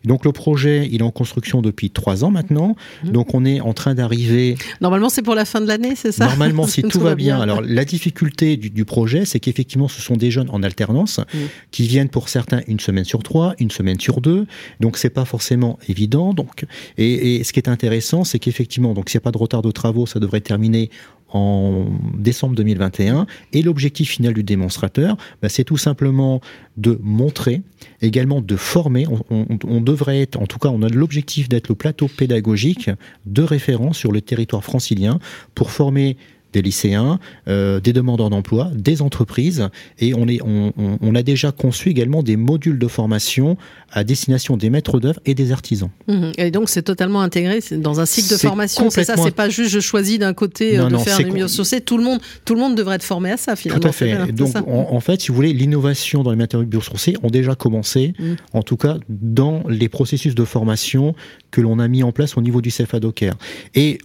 Donc 0.06 0.26
le 0.26 0.32
projet, 0.32 0.88
il 0.92 1.02
est 1.02 1.04
en 1.04 1.12
construction 1.12 1.62
depuis 1.62 1.92
trois 1.92 2.24
ans 2.24 2.32
maintenant. 2.32 2.76
Mmh. 3.04 3.12
Donc 3.12 3.34
on 3.34 3.46
est 3.46 3.62
en 3.62 3.74
train 3.74 3.96
d'arriver. 3.96 4.56
Normalement, 4.82 5.10
c'est 5.10 5.22
pour 5.22 5.36
la 5.36 5.46
fin 5.46 5.62
de 5.62 5.68
l'année, 5.68 5.96
c'est 5.96 6.12
ça? 6.12 6.28
Normalement, 6.28 6.68
si 6.68 6.82
tout, 6.82 6.90
tout 6.90 7.00
va 7.00 7.16
bien. 7.16 7.36
bien. 7.36 7.42
Alors 7.42 7.62
la 7.62 7.86
difficulté 7.86 8.58
du, 8.58 8.70
du 8.70 8.86
projet, 8.86 9.26
c'est 9.26 9.40
qu'effectivement, 9.40 9.88
ce 9.88 10.02
sont 10.02 10.16
des 10.16 10.32
jeunes 10.32 10.50
en 10.50 10.64
alternance 10.64 11.20
mmh. 11.20 11.38
qui 11.72 11.88
viennent 11.88 12.10
pour 12.10 12.30
certains 12.30 12.62
une 12.68 12.80
semaine 12.80 13.06
sur 13.06 13.24
trois, 13.24 13.56
une 13.60 13.72
semaine 13.72 14.00
sur 14.00 14.22
deux. 14.22 14.46
Donc 14.80 14.98
c'est 14.98 15.10
pas 15.10 15.26
forcément 15.26 15.80
évident. 15.88 16.34
Donc 16.34 16.66
et, 16.98 17.36
et 17.36 17.44
ce 17.44 17.54
qui 17.54 17.60
est 17.60 17.70
intéressant, 17.70 18.24
c'est 18.24 18.40
qu'effectivement, 18.40 18.94
donc 18.94 19.10
s'il 19.10 19.18
n'y 19.18 19.24
a 19.24 19.26
pas 19.26 19.32
de 19.32 19.38
retard 19.38 19.62
de 19.62 19.72
travaux, 19.72 20.06
ça 20.06 20.20
devrait 20.20 20.42
terminer 20.42 20.90
en 21.32 21.86
décembre 22.18 22.56
2021. 22.56 23.26
Et 23.54 23.62
l'objectif 23.62 24.10
final 24.10 24.34
du 24.34 24.44
démonstrateur, 24.44 25.18
bah, 25.42 25.50
c'est 25.50 25.64
tout 25.64 25.78
simplement 25.78 26.42
de 26.78 27.00
montrer, 27.02 27.62
également 28.02 28.42
de 28.42 28.56
former. 28.56 29.06
On, 29.08 29.20
on, 29.30 29.60
on, 29.68 29.82
devrait 29.82 30.22
être, 30.22 30.42
en 30.42 30.48
tout 30.48 30.60
cas, 30.60 30.70
on 30.70 30.82
a 30.82 30.90
l'objectif 30.90 31.50
d'être 31.50 31.70
le 31.70 31.76
plateau 31.76 32.08
pédagogique 32.08 32.90
de 33.26 33.42
référence 33.42 33.98
sur 33.98 34.12
le 34.12 34.22
territoire 34.22 34.64
francilien 34.64 35.20
pour 35.56 35.72
former 35.72 36.18
des 36.54 36.62
lycéens, 36.62 37.20
euh, 37.48 37.80
des 37.80 37.94
demandeurs 37.94 38.30
d'emploi, 38.30 38.72
des 38.74 39.02
entreprises, 39.02 39.70
et 40.00 40.14
on, 40.14 40.28
est, 40.28 40.42
on, 40.42 40.74
on, 40.78 40.98
on, 41.02 41.16
a 41.16 41.24
déjà 41.24 41.52
conçu 41.52 41.90
également 41.90 42.24
des 42.24 42.38
modules 42.38 42.80
de 42.80 42.88
formation 42.88 43.58
à 43.92 44.04
destination 44.04 44.58
des 44.58 44.70
maîtres 44.70 45.00
d'œuvre 45.00 45.20
et 45.26 45.36
des 45.36 45.52
artisans. 45.52 45.90
Mmh. 46.08 46.32
Et 46.38 46.52
donc 46.52 46.70
c'est 46.70 46.82
totalement 46.82 47.22
intégré 47.22 47.60
dans 47.72 48.00
un 48.00 48.06
cycle 48.06 48.32
de 48.32 48.38
formation. 48.38 48.90
C'est 48.90 49.04
ça, 49.04 49.16
c'est 49.18 49.36
pas 49.36 49.50
juste 49.50 49.72
je 49.72 49.80
choisis 49.80 50.20
d'un 50.20 50.34
côté 50.34 50.78
non, 50.78 50.88
de 50.88 50.94
non, 50.94 51.00
faire 51.00 51.20
une 51.20 51.48
chaussée. 51.48 51.82
Tout 51.82 51.98
le 51.98 52.04
monde, 52.04 52.20
tout 52.46 52.56
le 52.56 52.60
monde 52.60 52.76
devrait 52.76 52.96
être 52.96 53.04
formé 53.04 53.32
à 53.32 53.38
ça 53.38 53.56
finalement. 53.56 53.82
Tout 53.82 53.88
à 53.88 53.92
fait. 53.92 54.16
Bien, 54.16 54.28
donc 54.28 54.56
en, 54.56 54.88
en, 54.92 55.00
fait, 55.00 55.22
si 55.22 55.30
vous 55.30 55.36
voulez, 55.36 55.54
l'innovation 55.54 56.24
dans 56.24 56.32
les 56.32 56.38
matériaux 56.38 56.66
biosourcés 56.66 57.16
ont 57.24 57.30
déjà 57.30 57.56
commencé, 57.56 58.14
mmh. 58.18 58.34
en 58.54 58.64
tout 58.64 58.78
cas 58.78 58.98
dans 59.08 59.64
les 59.68 59.90
processus 59.90 60.36
de 60.36 60.46
formation 60.46 61.16
que 61.52 61.62
l'on 61.62 61.80
a 61.80 61.88
mis 61.88 62.04
en 62.04 62.12
place 62.12 62.38
au 62.38 62.42
niveau 62.42 62.62
du 62.62 62.70
CFA 62.70 63.00
Docker. 63.00 63.36
Et 63.76 64.00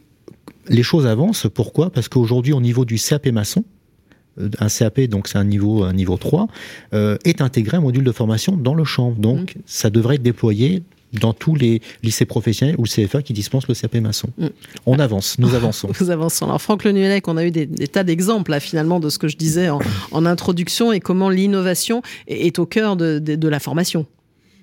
les 0.68 0.82
choses 0.82 1.06
avancent. 1.06 1.46
Pourquoi? 1.52 1.90
Parce 1.90 2.08
qu'aujourd'hui, 2.08 2.52
au 2.52 2.60
niveau 2.60 2.84
du 2.84 2.96
CAP 2.96 3.26
maçon, 3.28 3.64
euh, 4.40 4.48
un 4.58 4.68
CAP, 4.68 5.02
donc 5.02 5.28
c'est 5.28 5.38
un 5.38 5.44
niveau, 5.44 5.84
un 5.84 5.92
niveau 5.92 6.16
3, 6.16 6.48
euh, 6.92 7.16
est 7.24 7.40
intégré 7.40 7.76
un 7.76 7.80
module 7.80 8.04
de 8.04 8.12
formation 8.12 8.56
dans 8.56 8.74
le 8.74 8.84
champ. 8.84 9.12
Donc, 9.12 9.56
mmh. 9.56 9.60
ça 9.66 9.90
devrait 9.90 10.16
être 10.16 10.22
déployé 10.22 10.82
dans 11.12 11.32
tous 11.32 11.54
les 11.54 11.80
lycées 12.02 12.24
professionnels 12.24 12.74
ou 12.76 12.82
le 12.82 12.88
CFA 12.88 13.22
qui 13.22 13.32
dispensent 13.32 13.68
le 13.68 13.74
CAP 13.74 13.94
maçon. 13.96 14.28
Mmh. 14.36 14.46
On 14.86 14.98
avance, 14.98 15.38
nous 15.38 15.54
avançons. 15.54 15.88
nous 16.00 16.10
avançons. 16.10 16.46
Alors 16.46 16.60
Franck 16.60 16.84
Lenuelec, 16.84 17.28
on 17.28 17.36
a 17.36 17.44
eu 17.44 17.52
des, 17.52 17.66
des 17.66 17.86
tas 17.86 18.02
d'exemples 18.02 18.50
là 18.50 18.58
finalement 18.58 18.98
de 18.98 19.08
ce 19.08 19.18
que 19.18 19.28
je 19.28 19.36
disais 19.36 19.68
en, 19.68 19.78
en 20.10 20.26
introduction 20.26 20.92
et 20.92 20.98
comment 20.98 21.30
l'innovation 21.30 22.02
est, 22.26 22.46
est, 22.46 22.58
au 22.58 22.66
cœur 22.66 22.96
de, 22.96 23.20
de, 23.20 23.36
de 23.36 23.48
la 23.48 23.60
formation. 23.60 24.06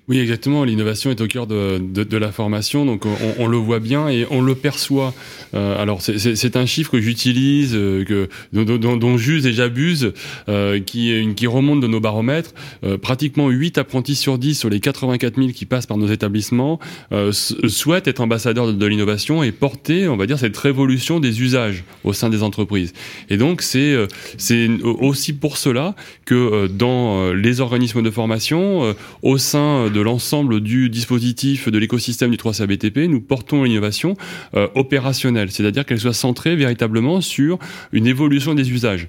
Oui, 0.08 0.18
exactement. 0.18 0.64
L'innovation 0.64 1.12
est 1.12 1.20
au 1.20 1.28
cœur 1.28 1.46
de, 1.46 1.78
de, 1.78 2.02
de, 2.02 2.16
la 2.16 2.32
formation, 2.32 2.84
donc 2.84 3.06
on, 3.06 3.16
on, 3.38 3.46
le 3.46 3.56
voit 3.56 3.78
bien 3.78 4.08
et 4.08 4.26
on 4.32 4.42
le 4.42 4.56
perçoit. 4.56 5.14
Euh, 5.54 5.80
alors 5.80 6.02
c'est 6.02 6.56
un 6.56 6.66
chiffre 6.66 6.90
que 6.90 7.00
j'utilise, 7.00 7.76
euh, 7.76 8.04
que 8.04 8.28
dont, 8.52 8.64
dont, 8.78 8.96
dont 8.96 9.16
j'use 9.16 9.46
et 9.46 9.52
j'abuse, 9.52 10.12
euh, 10.48 10.80
qui, 10.80 11.32
qui 11.36 11.46
remonte 11.46 11.78
de 11.78 11.86
nos 11.86 12.00
baromètres. 12.00 12.52
Euh, 12.82 12.98
pratiquement 12.98 13.48
8 13.48 13.78
apprentis 13.78 14.16
sur 14.16 14.38
10 14.38 14.56
sur 14.56 14.68
les 14.70 14.80
84 14.80 15.36
000 15.36 15.48
qui 15.50 15.66
passent 15.66 15.86
par 15.86 15.98
nos 15.98 16.08
établissements 16.08 16.80
euh, 17.12 17.30
souhaitent 17.30 18.08
être 18.08 18.20
ambassadeurs 18.20 18.66
de, 18.66 18.72
de 18.72 18.86
l'innovation 18.86 19.44
et 19.44 19.52
porter, 19.52 20.08
on 20.08 20.16
va 20.16 20.26
dire, 20.26 20.38
cette 20.38 20.56
révolution 20.56 21.20
des 21.20 21.42
usages 21.42 21.84
au 22.02 22.12
sein 22.12 22.28
des 22.28 22.42
entreprises. 22.42 22.92
Et 23.30 23.36
donc 23.36 23.62
c'est 23.62 23.96
c'est 24.36 24.68
aussi 24.82 25.32
pour 25.32 25.58
cela 25.58 25.94
que 26.24 26.66
dans 26.66 27.32
les 27.32 27.60
organismes 27.60 28.02
de 28.02 28.10
formation, 28.10 28.96
au 29.22 29.38
sein 29.38 29.91
de 29.92 30.00
l'ensemble 30.00 30.60
du 30.60 30.90
dispositif 30.90 31.68
de 31.68 31.78
l'écosystème 31.78 32.30
du 32.30 32.36
3CBTP, 32.36 33.06
nous 33.06 33.20
portons 33.20 33.64
l'innovation 33.64 34.16
euh, 34.54 34.68
opérationnelle, 34.74 35.50
c'est-à-dire 35.50 35.86
qu'elle 35.86 36.00
soit 36.00 36.12
centrée 36.12 36.56
véritablement 36.56 37.20
sur 37.20 37.58
une 37.92 38.06
évolution 38.06 38.54
des 38.54 38.70
usages. 38.70 39.08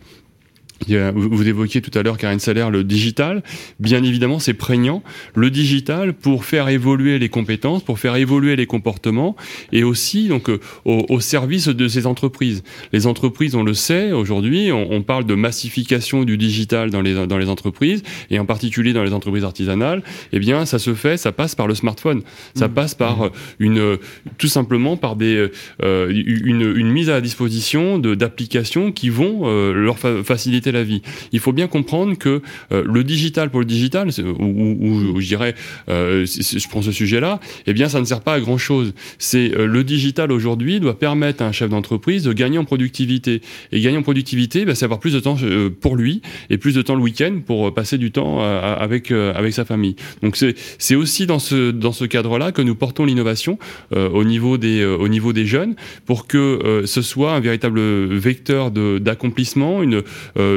Vous 0.88 1.48
évoquiez 1.48 1.82
tout 1.82 1.98
à 1.98 2.04
l'heure, 2.04 2.18
Karine 2.18 2.40
Salaire, 2.40 2.70
le 2.70 2.84
digital. 2.84 3.44
Bien 3.80 4.04
évidemment, 4.04 4.40
c'est 4.40 4.54
prégnant. 4.54 5.04
Le 5.36 5.50
digital 5.50 6.14
pour 6.14 6.46
faire 6.46 6.70
évoluer 6.70 7.20
les 7.20 7.30
compétences, 7.30 7.84
pour 7.84 8.00
faire 8.00 8.16
évoluer 8.16 8.56
les 8.56 8.66
comportements 8.66 9.36
et 9.72 9.84
aussi 9.84 10.28
donc 10.28 10.50
euh, 10.50 10.60
au, 10.86 11.06
au, 11.10 11.20
service 11.20 11.68
de 11.68 11.88
ces 11.88 12.06
entreprises. 12.06 12.64
Les 12.92 13.08
entreprises, 13.08 13.56
on 13.56 13.64
le 13.64 13.74
sait 13.74 14.12
aujourd'hui, 14.12 14.72
on, 14.72 14.92
on, 14.92 15.02
parle 15.04 15.26
de 15.26 15.36
massification 15.36 16.24
du 16.24 16.38
digital 16.38 16.90
dans 16.90 17.02
les, 17.02 17.28
dans 17.28 17.38
les 17.38 17.50
entreprises 17.50 18.04
et 18.30 18.40
en 18.40 18.46
particulier 18.46 18.94
dans 18.94 19.04
les 19.04 19.14
entreprises 19.14 19.44
artisanales. 19.44 20.04
Eh 20.32 20.40
bien, 20.40 20.66
ça 20.66 20.80
se 20.80 20.94
fait, 20.94 21.18
ça 21.18 21.32
passe 21.32 21.56
par 21.56 21.68
le 21.68 21.76
smartphone. 21.76 22.22
Ça 22.56 22.68
mmh. 22.68 22.74
passe 22.74 22.96
par 22.96 23.26
mmh. 23.26 23.30
une, 23.60 23.98
tout 24.38 24.48
simplement 24.48 24.98
par 24.98 25.16
des, 25.16 25.50
euh, 25.84 26.10
une, 26.10 26.62
une, 26.62 26.92
mise 26.92 27.10
à 27.10 27.22
disposition 27.22 28.00
d'applications 28.00 28.92
qui 28.92 29.10
vont 29.10 29.42
euh, 29.44 29.74
leur 29.74 29.98
fa 29.98 30.24
faciliter 30.24 30.72
la 30.74 30.84
vie. 30.84 31.02
Il 31.32 31.40
faut 31.40 31.54
bien 31.54 31.68
comprendre 31.68 32.18
que 32.18 32.42
euh, 32.72 32.84
le 32.86 33.04
digital 33.04 33.50
pour 33.50 33.60
le 33.60 33.66
digital, 33.66 34.10
ou, 34.40 35.20
je 35.20 35.28
dirais, 35.28 35.56
euh, 35.90 36.26
je 36.26 36.68
prends 36.68 36.82
ce 36.82 36.92
sujet-là, 36.92 37.40
eh 37.68 37.74
bien, 37.74 37.90
ça 37.90 38.00
ne 38.00 38.06
sert 38.06 38.22
pas 38.22 38.34
à 38.34 38.40
grand 38.40 38.58
chose. 38.58 38.94
C'est 39.18 39.56
euh, 39.56 39.66
le 39.66 39.84
digital 39.84 40.32
aujourd'hui 40.32 40.80
doit 40.80 40.98
permettre 41.00 41.44
à 41.44 41.48
un 41.48 41.52
chef 41.52 41.70
d'entreprise 41.70 42.24
de 42.24 42.34
gagner 42.34 42.58
en 42.58 42.66
productivité. 42.66 43.42
Et 43.72 43.82
gagner 43.82 43.98
en 43.98 44.04
productivité, 44.04 44.66
bah, 44.66 44.76
c'est 44.76 44.86
avoir 44.86 45.00
plus 45.00 45.14
de 45.14 45.20
temps 45.20 45.38
pour 45.82 45.96
lui 45.96 46.22
et 46.50 46.58
plus 46.58 46.74
de 46.76 46.82
temps 46.82 46.96
le 46.96 47.02
week-end 47.02 47.40
pour 47.46 47.74
passer 47.74 47.98
du 47.98 48.12
temps 48.12 48.42
avec 48.42 49.12
avec 49.12 49.54
sa 49.54 49.66
famille. 49.66 49.96
Donc 50.22 50.36
c'est 50.36 50.56
c'est 50.78 50.96
aussi 50.96 51.26
dans 51.26 51.40
ce 51.40 51.72
dans 51.72 51.92
ce 51.92 52.06
cadre-là 52.06 52.52
que 52.52 52.62
nous 52.62 52.76
portons 52.76 53.06
l'innovation 53.06 53.58
au 53.92 54.24
niveau 54.24 54.58
des 54.58 54.84
au 54.86 55.08
niveau 55.08 55.34
des 55.34 55.46
jeunes 55.46 55.76
pour 56.06 56.28
que 56.28 56.84
ce 56.86 57.02
soit 57.02 57.34
un 57.34 57.40
véritable 57.40 57.80
vecteur 58.16 58.72
d'accomplissement, 58.72 59.84
une 59.84 60.04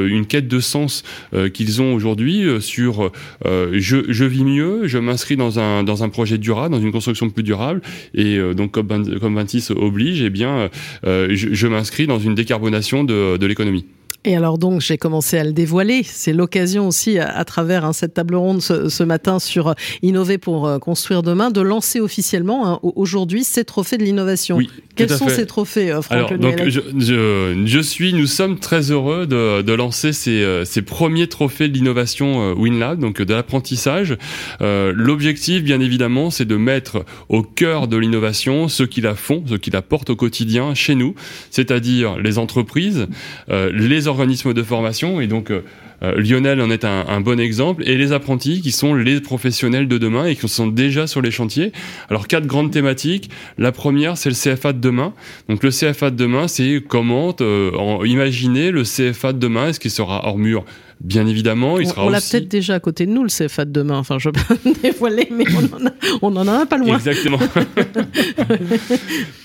une 0.07 0.25
quête 0.25 0.47
de 0.47 0.59
sens 0.59 1.03
euh, 1.33 1.49
qu'ils 1.49 1.81
ont 1.81 1.93
aujourd'hui 1.93 2.45
euh, 2.45 2.59
sur 2.59 3.11
euh, 3.45 3.71
je, 3.73 3.97
je, 4.07 4.25
vis 4.25 4.43
mieux, 4.43 4.87
je 4.87 4.97
m'inscris 4.97 5.37
dans 5.37 5.59
un, 5.59 5.83
dans 5.83 6.03
un 6.03 6.09
projet 6.09 6.37
durable, 6.37 6.73
dans 6.73 6.81
une 6.81 6.91
construction 6.91 7.29
plus 7.29 7.43
durable, 7.43 7.81
et 8.13 8.39
donc 8.53 8.71
comme, 8.71 8.87
comme 9.19 9.35
26 9.35 9.71
oblige, 9.71 10.21
eh 10.21 10.29
bien, 10.29 10.69
je, 11.03 11.27
je 11.29 11.67
m'inscris 11.67 12.07
dans 12.07 12.19
une 12.19 12.35
décarbonation 12.35 13.03
de, 13.03 13.37
de 13.37 13.45
l'économie. 13.45 13.85
Et 14.27 14.35
alors 14.35 14.57
donc 14.57 14.81
j'ai 14.81 14.97
commencé 14.97 15.37
à 15.37 15.45
le 15.45 15.53
dévoiler. 15.53 16.03
C'est 16.03 16.33
l'occasion 16.33 16.85
aussi 16.85 17.17
à, 17.17 17.29
à 17.29 17.45
travers 17.45 17.85
hein, 17.85 17.93
cette 17.93 18.13
table 18.13 18.35
ronde 18.35 18.61
ce, 18.61 18.89
ce, 18.89 19.03
matin 19.03 19.39
sur 19.39 19.73
innover 20.01 20.37
pour 20.37 20.67
euh, 20.67 20.79
construire 20.79 21.23
demain 21.23 21.49
de 21.49 21.61
lancer 21.61 22.01
officiellement 22.01 22.67
hein, 22.67 22.79
aujourd'hui 22.83 23.45
ces 23.45 23.63
trophées 23.63 23.97
de 23.97 24.03
l'innovation. 24.03 24.57
Oui, 24.57 24.69
Quels 24.97 25.09
sont 25.09 25.29
ces 25.29 25.45
trophées, 25.45 25.91
euh, 25.91 26.01
Franck 26.01 26.17
alors, 26.17 26.37
donc, 26.37 26.67
je, 26.67 26.81
je, 26.97 27.63
je, 27.65 27.79
suis, 27.79 28.11
nous 28.11 28.27
sommes 28.27 28.59
très 28.59 28.91
heureux 28.91 29.27
de, 29.27 29.61
de 29.61 29.73
lancer 29.73 30.11
ces, 30.11 30.43
euh, 30.43 30.65
ces, 30.65 30.81
premiers 30.81 31.27
trophées 31.27 31.69
de 31.69 31.73
l'innovation 31.73 32.51
WinLab, 32.51 32.99
donc 32.99 33.21
de 33.21 33.33
l'apprentissage. 33.33 34.17
Euh, 34.61 34.91
L'objectif, 34.93 35.63
bien 35.63 35.79
évidemment, 35.79 36.31
c'est 36.31 36.45
de 36.45 36.57
mettre 36.57 37.05
au 37.29 37.43
cœur 37.43 37.87
de 37.87 37.95
l'innovation 37.95 38.67
ceux 38.67 38.87
qui 38.87 38.99
la 38.99 39.15
font, 39.15 39.43
ceux 39.47 39.57
qui 39.57 39.71
la 39.71 39.81
portent 39.81 40.09
au 40.09 40.15
quotidien 40.17 40.73
chez 40.73 40.95
nous, 40.95 41.15
c'est-à-dire 41.49 42.17
les 42.17 42.37
entreprises, 42.37 43.07
euh, 43.49 43.71
les 43.73 44.07
de 44.25 44.63
formation 44.63 45.21
et 45.21 45.27
donc 45.27 45.51
euh, 45.51 45.61
Lionel 46.01 46.61
en 46.61 46.69
est 46.69 46.85
un, 46.85 47.05
un, 47.07 47.21
bon 47.21 47.39
exemple 47.39 47.83
et 47.87 47.97
les 47.97 48.11
apprentis 48.11 48.61
qui 48.61 48.71
sont 48.71 48.93
les 48.93 49.19
professionnels 49.21 49.87
de 49.87 49.97
demain 49.97 50.25
et 50.25 50.35
qui 50.35 50.47
sont 50.47 50.67
déjà 50.67 51.07
sur 51.07 51.21
les 51.21 51.31
chantiers. 51.31 51.71
Alors 52.09 52.27
quatre 52.27 52.45
grandes 52.45 52.71
thématiques. 52.71 53.29
La 53.57 53.71
première 53.71 54.17
c'est 54.17 54.29
le 54.29 54.35
CFA 54.35 54.73
de 54.73 54.79
demain. 54.79 55.13
Donc 55.49 55.63
le 55.63 55.69
CFA 55.69 56.11
de 56.11 56.15
demain 56.15 56.47
c'est 56.47 56.83
comment 56.87 57.35
euh, 57.41 57.71
imaginer 58.05 58.71
le 58.71 58.83
CFA 58.83 59.33
de 59.33 59.39
demain. 59.39 59.69
Est-ce 59.69 59.79
qu'il 59.79 59.91
sera 59.91 60.27
hors 60.27 60.37
mur? 60.37 60.65
Bien 61.01 61.27
évidemment. 61.27 61.79
Il 61.79 61.87
on, 61.87 61.89
sera 61.89 62.05
on 62.05 62.09
l'a 62.09 62.17
aussi... 62.17 62.31
peut-être 62.31 62.47
déjà 62.47 62.75
à 62.75 62.79
côté 62.79 63.05
de 63.05 63.11
nous, 63.11 63.23
le 63.23 63.29
CFA 63.29 63.65
de 63.65 63.71
demain. 63.71 63.97
Enfin, 63.97 64.19
je 64.19 64.29
vais 64.29 64.33
pas 64.47 64.55
dévoiler, 64.83 65.27
mais 65.31 65.45
on 65.53 65.75
en 65.75 65.87
a, 65.87 65.91
on 66.21 66.35
en 66.35 66.47
a 66.47 66.51
un 66.51 66.65
pas 66.65 66.77
loin. 66.77 66.95
Exactement. 66.95 67.39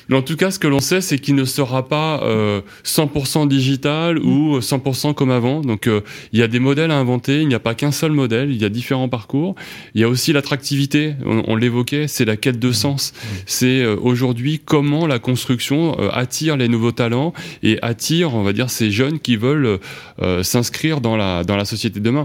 mais 0.09 0.17
en 0.17 0.23
tout 0.23 0.37
cas, 0.37 0.51
ce 0.51 0.59
que 0.59 0.69
l'on 0.69 0.81
sait, 0.81 1.01
c'est 1.01 1.19
qu'il 1.19 1.35
ne 1.35 1.45
sera 1.45 1.89
pas 1.89 2.23
euh, 2.23 2.61
100% 2.85 3.49
digital 3.49 4.19
ou 4.19 4.59
100% 4.59 5.15
comme 5.15 5.31
avant. 5.31 5.61
Donc, 5.61 5.87
euh, 5.87 6.01
il 6.33 6.39
y 6.39 6.43
a 6.43 6.49
des 6.49 6.61
modèles 6.61 6.91
à 6.91 6.97
inventer. 6.97 7.43
Il 7.43 7.49
n'y 7.49 7.55
a 7.55 7.61
pas 7.61 7.75
qu'un 7.75 7.93
seul 7.93 8.13
modèle. 8.13 8.51
Il 8.51 8.61
y 8.61 8.65
a 8.65 8.69
différents 8.69 9.09
parcours. 9.09 9.55
Il 9.95 10.01
y 10.01 10.05
a 10.05 10.09
aussi 10.09 10.33
l'attractivité. 10.33 11.15
On, 11.25 11.43
on 11.47 11.57
l'évoquait, 11.57 12.09
c'est 12.09 12.25
la 12.25 12.37
quête 12.37 12.59
de 12.59 12.73
sens. 12.73 13.13
C'est 13.47 13.83
euh, 13.83 13.97
aujourd'hui 14.01 14.61
comment 14.65 15.07
la 15.07 15.19
construction 15.19 15.97
euh, 15.99 16.09
attire 16.13 16.57
les 16.57 16.69
nouveaux 16.69 16.93
talents 16.93 17.33
et 17.63 17.79
attire, 17.83 18.35
on 18.35 18.43
va 18.43 18.53
dire, 18.53 18.71
ces 18.71 18.91
jeunes 18.91 19.21
qui 19.21 19.37
veulent 19.37 19.79
euh, 20.21 20.43
s'inscrire 20.43 21.01
dans 21.01 21.17
la 21.17 21.42
dans 21.45 21.57
la 21.57 21.65
société 21.65 22.01
de 22.01 22.05
demain. 22.05 22.25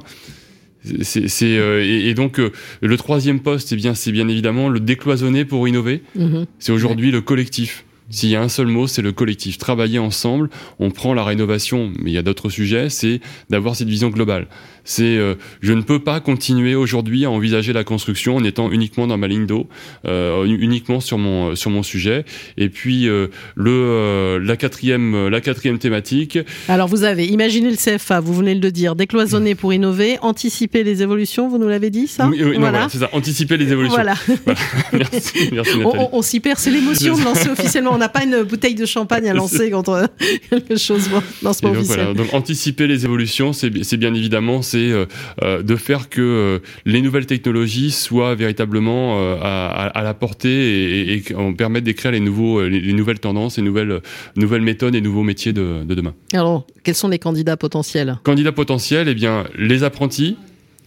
C'est, 1.01 1.27
c'est, 1.27 1.57
euh, 1.57 1.83
et, 1.83 2.09
et, 2.09 2.13
donc 2.13 2.39
euh, 2.39 2.51
le 2.81 2.97
troisième 2.97 3.41
poste, 3.41 3.73
eh 3.73 3.75
bien, 3.75 3.93
c'est 3.93 4.11
bien 4.11 4.27
évidemment 4.27 4.69
le 4.69 4.79
décloisonner 4.79 5.43
pour 5.43 5.67
innover. 5.67 6.01
Mhm. 6.15 6.45
C'est 6.59 6.71
aujourd'hui 6.71 7.11
le 7.11 7.21
collectif. 7.21 7.83
S'il 8.09 8.29
y 8.29 8.35
a 8.35 8.41
un 8.41 8.47
seul 8.47 8.67
mot, 8.67 8.87
c'est 8.87 9.01
le 9.01 9.11
collectif. 9.11 9.57
Travailler 9.57 9.99
ensemble, 9.99 10.49
on 10.79 10.91
prend 10.91 11.13
la 11.13 11.23
rénovation, 11.23 11.91
mais 11.99 12.11
il 12.11 12.13
y 12.13 12.17
a 12.17 12.21
d'autres 12.21 12.49
sujets, 12.49 12.89
c'est 12.89 13.19
d'avoir 13.49 13.75
cette 13.75 13.89
vision 13.89 14.09
globale. 14.09 14.47
C'est, 14.85 15.17
euh, 15.17 15.35
je 15.59 15.73
ne 15.73 15.81
peux 15.81 15.99
pas 15.99 16.21
continuer 16.21 16.73
aujourd'hui 16.73 17.25
à 17.25 17.29
envisager 17.29 17.73
la 17.73 17.83
construction 17.83 18.37
en 18.37 18.43
étant 18.45 18.71
uniquement 18.71 19.05
dans 19.05 19.17
ma 19.17 19.27
ligne 19.27 19.45
d'eau, 19.45 19.67
euh, 20.05 20.45
uniquement 20.45 21.01
sur 21.01 21.17
mon 21.17 21.55
sur 21.55 21.69
mon 21.71 21.83
sujet. 21.83 22.23
Et 22.55 22.69
puis 22.69 23.09
euh, 23.09 23.27
le 23.55 23.71
euh, 23.71 24.39
la 24.41 24.55
quatrième 24.55 25.27
la 25.27 25.41
quatrième 25.41 25.77
thématique. 25.77 26.39
Alors 26.69 26.87
vous 26.87 27.03
avez 27.03 27.25
imaginé 27.27 27.69
le 27.69 27.75
CFA, 27.75 28.21
vous 28.21 28.33
venez 28.33 28.55
de 28.55 28.61
le 28.61 28.71
dire, 28.71 28.95
décloisonner 28.95 29.55
pour 29.55 29.73
innover, 29.73 30.19
anticiper 30.21 30.85
les 30.85 31.03
évolutions, 31.03 31.49
vous 31.49 31.57
nous 31.57 31.67
l'avez 31.67 31.89
dit 31.89 32.07
ça? 32.07 32.29
Oui, 32.29 32.41
oui, 32.41 32.53
non, 32.53 32.59
voilà. 32.61 32.87
c'est 32.89 32.99
ça, 32.99 33.09
anticiper 33.11 33.57
les 33.57 33.69
évolutions. 33.73 33.95
Voilà. 33.95 34.15
voilà. 34.45 34.59
merci, 34.93 35.49
merci 35.51 35.77
Nathalie. 35.77 35.83
On, 35.83 36.09
on 36.13 36.21
s'y 36.21 36.39
perd, 36.39 36.59
c'est 36.59 36.71
l'émotion 36.71 37.17
de 37.17 37.23
lancer 37.23 37.49
officiellement. 37.49 37.96
On 37.97 37.99
n'a 37.99 38.09
pas 38.09 38.23
une 38.23 38.43
bouteille 38.43 38.75
de 38.75 38.85
champagne 38.85 39.27
à 39.27 39.33
lancer 39.41 39.71
contre 39.71 40.07
quelque 40.51 40.77
chose 40.77 41.09
lancement 41.41 41.69
donc, 41.69 41.79
officiel. 41.79 41.99
Voilà. 41.99 42.13
Donc 42.13 42.31
anticiper 42.35 42.85
les 42.85 43.05
évolutions, 43.05 43.53
c'est 43.53 43.97
bien 43.97 44.13
évidemment 44.13 44.61
c'est 44.61 44.91
euh, 44.91 45.63
de 45.63 45.75
faire 45.75 46.07
que 46.09 46.21
euh, 46.21 46.59
les 46.85 47.01
nouvelles 47.01 47.25
technologies 47.25 47.89
soient 47.89 48.35
véritablement 48.35 49.19
euh, 49.19 49.37
à, 49.41 49.87
à, 49.87 50.03
la 50.03 50.13
portée 50.13 50.49
et, 50.49 51.13
et, 51.13 51.23
et 51.31 51.35
on 51.35 51.55
permette 51.55 51.85
d'écrire 51.85 52.11
les 52.11 52.19
nouveaux 52.19 52.61
les, 52.61 52.79
les, 52.79 52.93
nouvelles 52.93 53.19
tendances, 53.19 53.57
les 53.57 53.63
nouvelles 53.63 54.01
nouvelles 54.35 54.61
méthodes 54.61 54.93
et 54.93 55.01
nouveaux 55.01 55.23
métiers 55.23 55.53
de, 55.53 55.83
de 55.83 55.95
demain. 55.95 56.13
Alors, 56.33 56.67
quels 56.83 56.93
sont 56.93 57.09
les 57.09 57.19
candidats 57.19 57.57
potentiels? 57.57 58.19
Candidats 58.23 58.51
potentiels, 58.51 59.07
eh 59.07 59.15
bien 59.15 59.45
les 59.57 59.83
apprentis, 59.83 60.37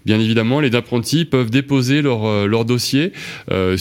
Bien 0.07 0.19
évidemment, 0.19 0.61
les 0.61 0.75
apprentis 0.75 1.25
peuvent 1.25 1.51
déposer 1.51 2.01
leur, 2.03 2.25
euh, 2.25 2.47
leur 2.47 2.65
dossier. 2.65 3.13
Euh, 3.51 3.77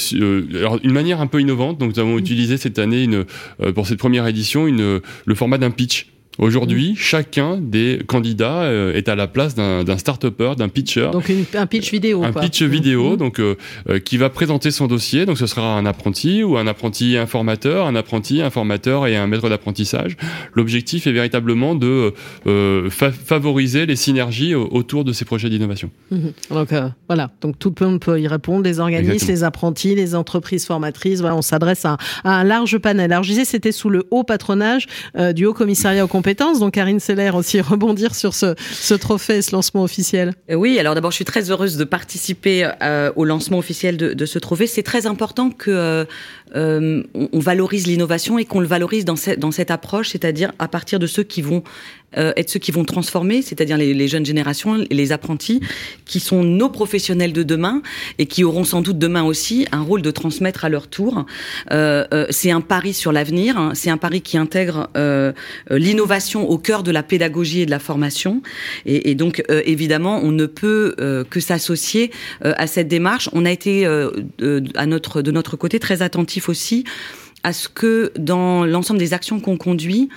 alors, 0.55 0.79
une 0.83 0.91
manière 0.91 1.21
un 1.21 1.27
peu 1.27 1.39
innovante. 1.39 1.77
Donc, 1.77 1.95
nous 1.95 1.99
avons 1.99 2.17
utilisé 2.17 2.57
cette 2.57 2.79
année, 2.79 3.03
une, 3.03 3.25
euh, 3.61 3.71
pour 3.71 3.87
cette 3.87 3.99
première 3.99 4.27
édition, 4.27 4.67
une, 4.67 4.99
le 5.25 5.35
format 5.35 5.57
d'un 5.57 5.71
pitch. 5.71 6.07
Aujourd'hui, 6.39 6.93
mmh. 6.93 6.95
chacun 6.95 7.57
des 7.57 7.99
candidats 8.07 8.61
euh, 8.61 8.93
est 8.93 9.09
à 9.09 9.15
la 9.15 9.27
place 9.27 9.55
d'un 9.55 9.97
start-upper, 9.97 10.53
d'un 10.57 10.69
pitcher. 10.69 11.09
Donc 11.11 11.27
une, 11.27 11.43
un 11.53 11.65
pitch 11.65 11.91
vidéo. 11.91 12.23
Un 12.23 12.31
quoi. 12.31 12.41
pitch 12.41 12.61
vidéo, 12.61 13.11
mmh. 13.11 13.17
donc 13.17 13.39
euh, 13.39 13.55
qui 14.05 14.15
va 14.15 14.29
présenter 14.29 14.71
son 14.71 14.87
dossier. 14.87 15.25
Donc 15.25 15.37
ce 15.37 15.47
sera 15.47 15.77
un 15.77 15.85
apprenti 15.85 16.41
ou 16.41 16.57
un 16.57 16.65
apprenti 16.65 17.17
informateur, 17.17 17.87
un 17.87 17.95
apprenti 17.95 18.41
informateur 18.41 19.05
et 19.05 19.17
un 19.17 19.27
maître 19.27 19.49
d'apprentissage. 19.49 20.15
L'objectif 20.53 21.07
est 21.07 21.11
véritablement 21.11 21.75
de 21.75 22.13
euh, 22.47 22.89
fa 22.89 23.11
favoriser 23.11 23.85
les 23.85 23.97
synergies 23.97 24.55
autour 24.55 25.03
de 25.03 25.11
ces 25.11 25.25
projets 25.25 25.49
d'innovation. 25.49 25.91
Mmh. 26.09 26.17
Donc 26.51 26.69
voilà, 27.07 27.31
donc 27.41 27.59
tout 27.59 27.73
le 27.77 27.85
monde 27.85 27.99
peut 27.99 28.19
y 28.19 28.27
répondre, 28.27 28.63
les 28.63 28.79
organismes, 28.79 29.11
Exactement. 29.11 29.35
les 29.35 29.43
apprentis, 29.43 29.95
les 29.95 30.15
entreprises 30.15 30.65
formatrices. 30.65 31.19
Voilà, 31.19 31.35
on 31.35 31.41
s'adresse 31.41 31.83
à, 31.83 31.97
à, 32.23 32.31
un 32.39 32.43
large 32.45 32.77
panel. 32.77 33.11
Alors 33.11 33.23
je 33.23 33.31
disais, 33.31 33.45
c'était 33.45 33.73
sous 33.73 33.89
le 33.89 34.05
haut 34.09 34.23
patronage 34.23 34.87
du 35.35 35.45
Haut 35.45 35.53
Commissariat 35.53 36.05
aux 36.05 36.07
compétences 36.07 36.28
donc 36.35 36.73
Karine 36.73 36.99
Seller 36.99 37.31
aussi 37.33 37.61
rebondir 37.61 38.15
sur 38.15 38.33
ce, 38.33 38.93
trophée, 38.95 39.41
ce 39.41 39.51
lancement 39.51 39.83
officiel. 39.83 40.33
Oui, 40.49 40.79
alors 40.79 40.95
d'abord 40.95 41.11
je 41.11 41.15
suis 41.15 41.25
très 41.25 41.51
heureuse 41.51 41.77
de 41.77 41.83
participer 41.83 42.69
euh, 42.81 43.11
au 43.15 43.25
lancement 43.25 43.57
officiel 43.57 43.97
de, 43.97 44.25
ce 44.25 44.39
trophée. 44.39 44.67
C'est 44.67 44.83
très 44.83 45.07
important 45.07 45.49
que 45.49 45.71
euh, 45.71 46.05
euh, 46.55 47.03
valorise 47.33 47.87
l'innovation 47.87 48.37
et 48.37 48.45
qu'on 48.45 48.59
le 48.59 48.67
valorise 48.67 49.05
dans 49.05 49.15
cette 49.15 49.71
approche, 49.71 50.09
c'est-à-dire 50.09 50.51
à 50.59 50.67
partir 50.67 50.99
de 50.99 51.07
ceux 51.07 51.23
qui 51.23 51.41
vont 51.41 51.63
euh, 52.17 52.33
être 52.37 52.49
ceux 52.49 52.59
qui 52.59 52.71
vont 52.71 52.85
transformer, 52.85 53.41
c'est-à-dire 53.41 53.77
les, 53.77 54.07
jeunes 54.07 54.25
générations, 54.25 54.85
les 54.89 55.11
apprentis, 55.11 55.61
qui 56.05 56.19
sont 56.19 56.43
nos 56.43 56.69
professionnels 56.69 57.33
de 57.33 57.43
demain 57.43 57.81
et 58.17 58.25
qui 58.25 58.43
auront 58.43 58.63
sans 58.63 58.81
doute 58.81 58.97
demain 58.97 59.23
aussi 59.23 59.67
un 59.71 59.81
rôle 59.81 60.01
de 60.01 60.11
transmettre 60.11 60.65
à 60.65 60.69
leur 60.69 60.87
tour. 60.87 61.25
Euh, 61.71 62.05
euh, 62.13 62.25
c'est 62.29 62.51
un 62.51 62.61
pari 62.61 62.93
sur 62.93 63.11
l'avenir, 63.11 63.57
hein, 63.57 63.71
c'est 63.75 63.89
un 63.89 63.97
pari 63.97 64.21
qui 64.21 64.37
intègre 64.37 64.89
euh, 64.97 65.31
l'innovation 65.69 66.49
au 66.49 66.57
cœur 66.57 66.83
de 66.83 66.91
la 66.91 67.03
pédagogie 67.03 67.61
et 67.61 67.65
de 67.65 67.71
la 67.71 67.79
formation. 67.79 68.41
Et, 68.85 69.11
et 69.11 69.15
donc, 69.15 69.43
euh, 69.49 69.61
évidemment, 69.65 70.19
on 70.23 70.31
ne 70.31 70.45
peut 70.45 70.95
euh, 70.99 71.23
que 71.23 71.39
s'associer 71.39 72.11
à 72.41 72.67
cette 72.67 72.87
démarche. 72.87 73.29
On 73.33 73.45
a 73.45 73.51
été 73.51 73.85
à 73.85 74.85
notre, 74.85 75.21
de 75.21 75.31
notre 75.31 75.57
côté 75.57 75.79
très 75.79 76.01
attentif 76.01 76.49
aussi 76.49 76.83
à 77.43 77.53
ce 77.53 77.69
que 77.69 78.11
dans 78.17 78.65
l'ensemble 78.65 78.99
des 78.99 79.13
actions 79.13 79.39
qu'on 79.39 79.57
conduit, 79.57 80.09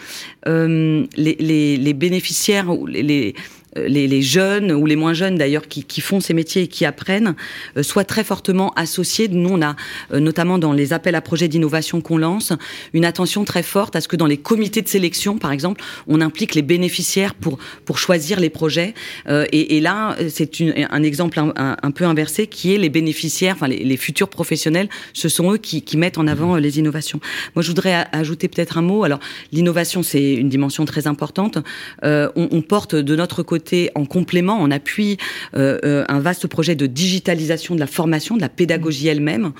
euh, 0.47 1.07
les, 1.17 1.95
bénéficiaires 1.95 2.69
ou 2.71 2.87
les, 2.87 3.35
les 3.77 4.03
les, 4.03 4.09
les, 4.09 4.23
jeunes 4.23 4.73
ou 4.73 4.87
les 4.87 4.97
moins 4.97 5.13
jeunes 5.13 5.37
d'ailleurs 5.37 5.69
qui, 5.69 5.85
qui, 5.85 6.01
font 6.01 6.21
ces 6.21 6.35
métiers 6.35 6.63
et 6.63 6.69
qui 6.69 6.85
apprennent 6.85 7.35
euh, 7.77 7.83
soient 7.83 8.05
très 8.05 8.25
fortement 8.25 8.73
associés. 8.75 9.29
Nous, 9.29 9.49
on 9.49 9.63
a 9.63 9.77
euh, 10.13 10.21
notamment 10.21 10.59
dans 10.59 10.73
les 10.73 10.93
appels 10.93 11.15
à 11.15 11.21
projets 11.21 11.49
d'innovation 11.49 12.01
qu'on 12.01 12.19
lance 12.19 12.53
une 12.93 13.05
attention 13.05 13.45
très 13.45 13.63
forte 13.63 13.97
à 13.97 14.01
ce 14.01 14.09
que 14.09 14.17
dans 14.17 14.27
les 14.27 14.37
comités 14.37 14.83
de 14.83 14.89
sélection, 14.89 15.39
par 15.39 15.53
exemple, 15.53 15.83
on 16.07 16.21
implique 16.21 16.55
les 16.55 16.63
bénéficiaires 16.63 17.35
pour 17.35 17.59
pour 17.85 17.99
choisir 17.99 18.41
les 18.41 18.51
projets. 18.51 18.95
Euh, 19.29 19.47
et, 19.53 19.77
et, 19.77 19.81
là, 19.81 20.17
c'est 20.29 20.51
un 20.91 21.03
exemple 21.03 21.39
un, 21.39 21.91
peu 21.91 22.05
inversé 22.05 22.47
qui 22.47 22.75
est 22.75 22.79
les 22.79 22.89
bénéficiaires, 22.89 23.55
enfin 23.55 23.69
les, 23.69 23.85
les 23.85 23.97
futurs 23.97 24.29
professionnels, 24.29 24.89
ce 25.13 25.29
sont 25.29 25.53
eux 25.53 25.59
qui, 25.59 25.83
qui, 25.83 25.97
mettent 25.97 26.19
en 26.19 26.27
avant 26.27 26.57
les 26.57 26.79
innovations. 26.79 27.21
Moi, 27.55 27.63
je 27.63 27.69
voudrais 27.69 28.07
ajouter 28.13 28.49
peut-être 28.49 28.79
un 28.79 28.83
mot. 28.83 29.05
Alors, 29.05 29.21
l'innovation, 29.53 30.03
c'est 30.03 30.35
une 30.35 30.49
dimension 30.49 30.85
très 30.85 31.07
importante. 31.07 31.59
on, 32.03 32.33
on 32.35 32.63
porte 32.63 32.95
de 32.95 33.17
notre 33.17 33.43
côté 33.43 33.62
en 33.95 34.05
complément, 34.05 34.61
en 34.61 34.71
appui, 34.71 35.17
euh, 35.55 36.05
un 36.09 36.21
vaste 36.21 36.47
projet 36.47 36.75
de 36.75 36.87
digitalisation 36.87 37.75
de 37.75 37.81
la 37.81 37.87
formation, 37.87 38.37
de 38.37 38.41
la 38.41 38.49
pédagogie 38.49 39.09
elle-même. 39.09 39.53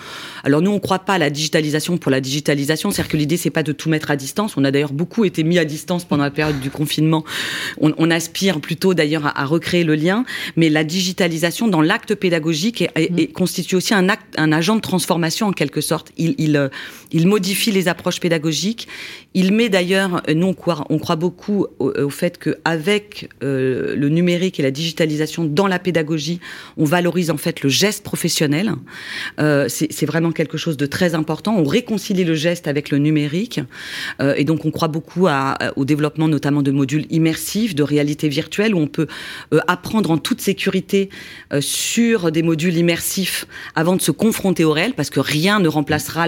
Alors 0.45 0.63
nous, 0.63 0.71
on 0.71 0.75
ne 0.75 0.81
croit 0.81 1.01
pas 1.01 1.15
à 1.15 1.19
la 1.19 1.31
digitalisation 1.31 1.97
pour 1.99 2.11
la 2.11 2.21
digitalisation, 2.21 2.91
c'est-à-dire 2.91 3.11
que 3.11 3.17
l'idée, 3.17 3.37
c'est 3.37 3.51
pas 3.51 3.63
de 3.63 3.73
tout 3.73 3.89
mettre 3.89 4.11
à 4.11 4.17
distance. 4.17 4.57
On 4.57 4.65
a 4.65 4.71
d'ailleurs 4.71 4.93
beaucoup 4.93 5.25
été 5.25 5.45
mis 5.45 5.59
à 5.59 5.65
distance 5.65 6.05
pendant 6.05 6.25
la 6.25 6.31
période 6.31 6.61
du 6.61 6.71
confinement. 6.71 7.25
On, 7.81 7.93
on 7.99 8.11
aspire 8.11 8.61
plutôt 8.61 8.95
d'ailleurs 8.95 9.27
à, 9.27 9.41
à, 9.41 9.45
recréer 9.45 9.85
le 9.85 9.95
lien, 9.95 10.25
mais 10.57 10.69
la 10.69 10.85
digitalisation 10.85 11.69
dans 11.69 11.83
l'acte 11.83 12.15
pédagogique 12.15 12.83
est, 12.83 12.91
est, 12.95 13.19
est, 13.19 13.33
constitue 13.33 13.77
aussi 13.77 13.95
un, 13.95 14.09
acte, 14.09 14.35
un 14.37 14.53
agent 14.53 14.77
de 14.77 14.81
transformation 14.81 15.49
en 15.49 15.53
quelque 15.53 15.81
sorte. 15.81 16.13
Il, 16.17 16.35
il, 16.39 16.71
il 17.13 17.27
modifie 17.27 17.71
les 17.71 17.89
approches 17.89 18.21
pédagogiques. 18.21 18.89
Il 19.35 19.53
met 19.53 19.69
d'ailleurs, 19.69 20.23
nous 20.35 20.49
on 20.49 20.55
croit, 20.55 20.85
on 20.91 20.99
croit 20.99 21.17
beaucoup 21.17 21.67
au, 21.79 21.93
au 21.93 22.11
fait 22.11 22.39
qu'avec 22.39 23.29
euh, 23.43 23.95
le 23.97 24.09
numérique 24.09 24.59
et 24.61 24.63
la 24.63 24.71
digitalisation 24.71 25.45
dans 25.45 25.67
la 25.67 25.79
pédagogie, 25.79 26.41
on 26.77 26.85
valorise 26.85 27.31
en 27.31 27.37
fait 27.37 27.63
le 27.63 27.69
geste 27.69 28.03
professionnel. 28.03 28.73
Euh, 29.41 29.69
c'est 29.69 30.07
vraiment 30.07 30.33
quelque 30.33 30.59
chose 30.59 30.77
de 30.77 30.87
très 30.87 31.15
important. 31.15 31.57
On 31.57 31.65
réconcilie 31.65 32.25
le 32.25 32.35
geste 32.35 32.69
avec 32.69 32.91
le 32.91 32.99
numérique. 32.99 33.61
Euh, 34.21 34.35
et 34.37 34.45
donc 34.45 34.65
on 34.65 34.71
croit 34.71 34.89
beaucoup 34.89 35.27
à, 35.29 35.57
au 35.77 35.85
développement 35.85 36.29
notamment 36.29 36.63
de 36.63 36.71
modules 36.71 37.07
immersifs, 37.11 37.75
de 37.75 37.83
réalité 37.83 38.29
virtuelle, 38.29 38.75
où 38.75 38.79
on 38.79 38.87
peut 38.87 39.07
euh, 39.53 39.61
apprendre 39.69 40.11
en 40.11 40.19
toute 40.19 40.41
sécurité 40.41 41.11
euh, 41.53 41.61
sur 41.61 42.31
des 42.33 42.43
modules 42.43 42.77
immersifs 42.77 43.47
avant 43.75 43.97
de 43.97 44.03
se 44.03 44.11
confronter 44.11 44.65
au 44.65 44.73
réel, 44.73 44.95
parce 44.95 45.11
que 45.11 45.21
rien 45.21 45.61
ne 45.61 45.69
remplacera 45.69 46.27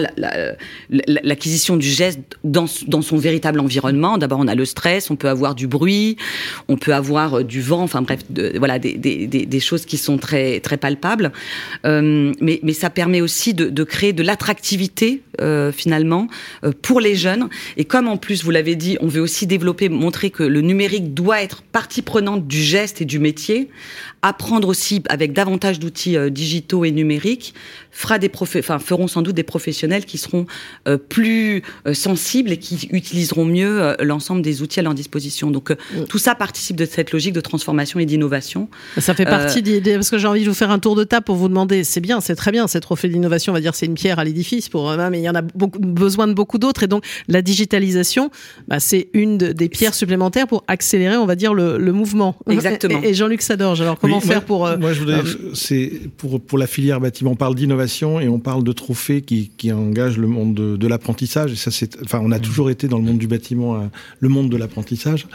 l'acquisition 0.89 1.77
du 1.77 1.87
geste 1.87 2.19
dans, 2.43 2.65
dans 2.87 3.01
son 3.01 3.17
véritable 3.17 3.59
environnement. 3.59 4.17
D'abord 4.17 4.39
on 4.39 4.47
a 4.47 4.55
le 4.55 4.65
stress, 4.65 5.09
on 5.11 5.15
peut 5.15 5.29
avoir 5.29 5.55
du 5.55 5.67
bruit, 5.67 6.17
on 6.67 6.77
peut 6.77 6.93
avoir 6.93 7.43
du 7.43 7.61
vent, 7.61 7.81
enfin 7.81 8.01
bref, 8.01 8.19
voilà 8.57 8.79
des, 8.79 8.93
des, 8.93 9.27
des, 9.27 9.59
choses 9.59 9.85
qui 9.85 9.97
sont 9.97 10.17
très 10.17 10.59
très 10.59 10.77
palpables. 10.77 11.31
Euh, 11.85 12.33
mais, 12.41 12.59
mais 12.63 12.73
ça 12.73 12.89
permet 12.89 13.21
aussi 13.21 13.53
de, 13.53 13.69
de 13.69 13.83
créer 13.83 14.13
de 14.13 14.23
l'attractivité 14.23 15.21
euh, 15.41 15.71
finalement 15.71 16.27
euh, 16.63 16.71
pour 16.81 16.99
les 16.99 17.15
jeunes. 17.15 17.49
Et 17.77 17.85
comme 17.85 18.07
en 18.07 18.17
plus 18.17 18.43
vous 18.43 18.51
l'avez 18.51 18.75
dit, 18.75 18.97
on 19.01 19.07
veut 19.07 19.21
aussi 19.21 19.47
développer, 19.47 19.89
montrer 19.89 20.29
que 20.29 20.43
le 20.43 20.61
numérique 20.61 21.13
doit 21.13 21.41
être 21.41 21.61
partie 21.61 22.01
prenante 22.01 22.47
du 22.47 22.61
geste 22.61 23.01
et 23.01 23.05
du 23.05 23.19
métier, 23.19 23.69
apprendre 24.21 24.67
aussi 24.67 25.03
avec 25.09 25.33
davantage 25.33 25.79
d'outils 25.79 26.17
euh, 26.17 26.29
digitaux 26.29 26.85
et 26.85 26.91
numériques 26.91 27.53
fera 27.91 28.19
des 28.19 28.29
feront 28.79 29.07
sans 29.07 29.21
doute 29.21 29.35
des 29.35 29.43
professionnels 29.43 30.05
qui 30.05 30.17
seront 30.17 30.45
euh, 30.45 30.45
plus 31.09 31.63
euh, 31.87 31.93
sensibles 31.93 32.51
et 32.51 32.57
qui 32.57 32.87
utiliseront 32.91 33.45
mieux 33.45 33.95
l'ensemble 34.01 34.41
des 34.41 34.61
outils 34.61 34.79
à 34.79 34.83
leur 34.83 34.93
disposition. 34.93 35.51
Donc 35.51 35.71
mmh. 35.71 36.05
tout 36.09 36.17
ça 36.17 36.35
participe 36.35 36.75
de 36.75 36.85
cette 36.85 37.11
logique 37.11 37.33
de 37.33 37.41
transformation 37.41 37.99
et 37.99 38.05
d'innovation. 38.05 38.69
Ça 38.97 39.13
fait 39.13 39.25
partie 39.25 39.59
euh, 39.59 39.79
des, 39.79 39.93
parce 39.95 40.09
que 40.09 40.17
j'ai 40.17 40.27
envie 40.27 40.43
de 40.43 40.49
vous 40.49 40.55
faire 40.55 40.71
un 40.71 40.79
tour 40.79 40.95
de 40.95 41.03
table 41.03 41.25
pour 41.25 41.35
vous 41.35 41.47
demander. 41.47 41.83
C'est 41.83 42.01
bien, 42.01 42.21
c'est 42.21 42.35
très 42.35 42.51
bien, 42.51 42.67
ces 42.67 42.79
trophées 42.79 43.09
d'innovation. 43.09 43.53
On 43.53 43.55
va 43.55 43.61
dire 43.61 43.75
c'est 43.75 43.85
une 43.85 43.95
pierre 43.95 44.19
à 44.19 44.23
l'édifice 44.23 44.69
pour, 44.69 44.89
euh, 44.89 45.09
mais 45.09 45.19
il 45.19 45.23
y 45.23 45.29
en 45.29 45.35
a 45.35 45.41
beaucoup, 45.41 45.79
besoin 45.79 46.27
de 46.27 46.33
beaucoup 46.33 46.57
d'autres. 46.57 46.83
Et 46.83 46.87
donc 46.87 47.05
la 47.27 47.41
digitalisation, 47.41 48.31
bah, 48.67 48.79
c'est 48.79 49.09
une 49.13 49.37
des 49.37 49.69
pierres 49.69 49.93
supplémentaires 49.93 50.47
pour 50.47 50.63
accélérer, 50.67 51.17
on 51.17 51.25
va 51.25 51.35
dire, 51.35 51.53
le, 51.53 51.77
le 51.77 51.91
mouvement. 51.91 52.35
Exactement. 52.49 53.01
Et, 53.03 53.13
Jean-Luc 53.13 53.41
Sadorge, 53.41 53.81
alors 53.81 53.99
comment 53.99 54.19
faire 54.19 54.43
pour 54.43 54.67
Moi, 54.77 54.93
je 54.93 54.99
voudrais, 54.99 55.21
c'est 55.53 55.91
pour 56.17 56.41
pour 56.41 56.57
la 56.57 56.67
filière 56.67 56.99
bâtiment. 56.99 57.31
On 57.31 57.35
parle 57.35 57.55
d'innovation 57.55 58.19
et 58.19 58.27
on 58.27 58.39
parle 58.39 58.63
de 58.63 58.71
trophées 58.71 59.21
qui 59.21 59.51
qui 59.57 59.71
engagent 59.71 60.17
le 60.17 60.27
monde 60.27 60.54
de, 60.55 60.75
de 60.75 60.87
l'apprentissage. 60.87 61.51
Et 61.51 61.55
ça, 61.55 61.69
c'est, 61.69 62.01
enfin, 62.01 62.19
on 62.23 62.31
a 62.31 62.39
mmh. 62.39 62.41
toujours 62.41 62.69
été 62.69 62.87
dans 62.87 62.97
le 62.97 63.03
monde 63.03 63.19
du 63.19 63.27
bâtiment, 63.27 63.89
le 64.19 64.29
monde 64.29 64.49
de 64.49 64.57
l'apprentissage. 64.57 65.27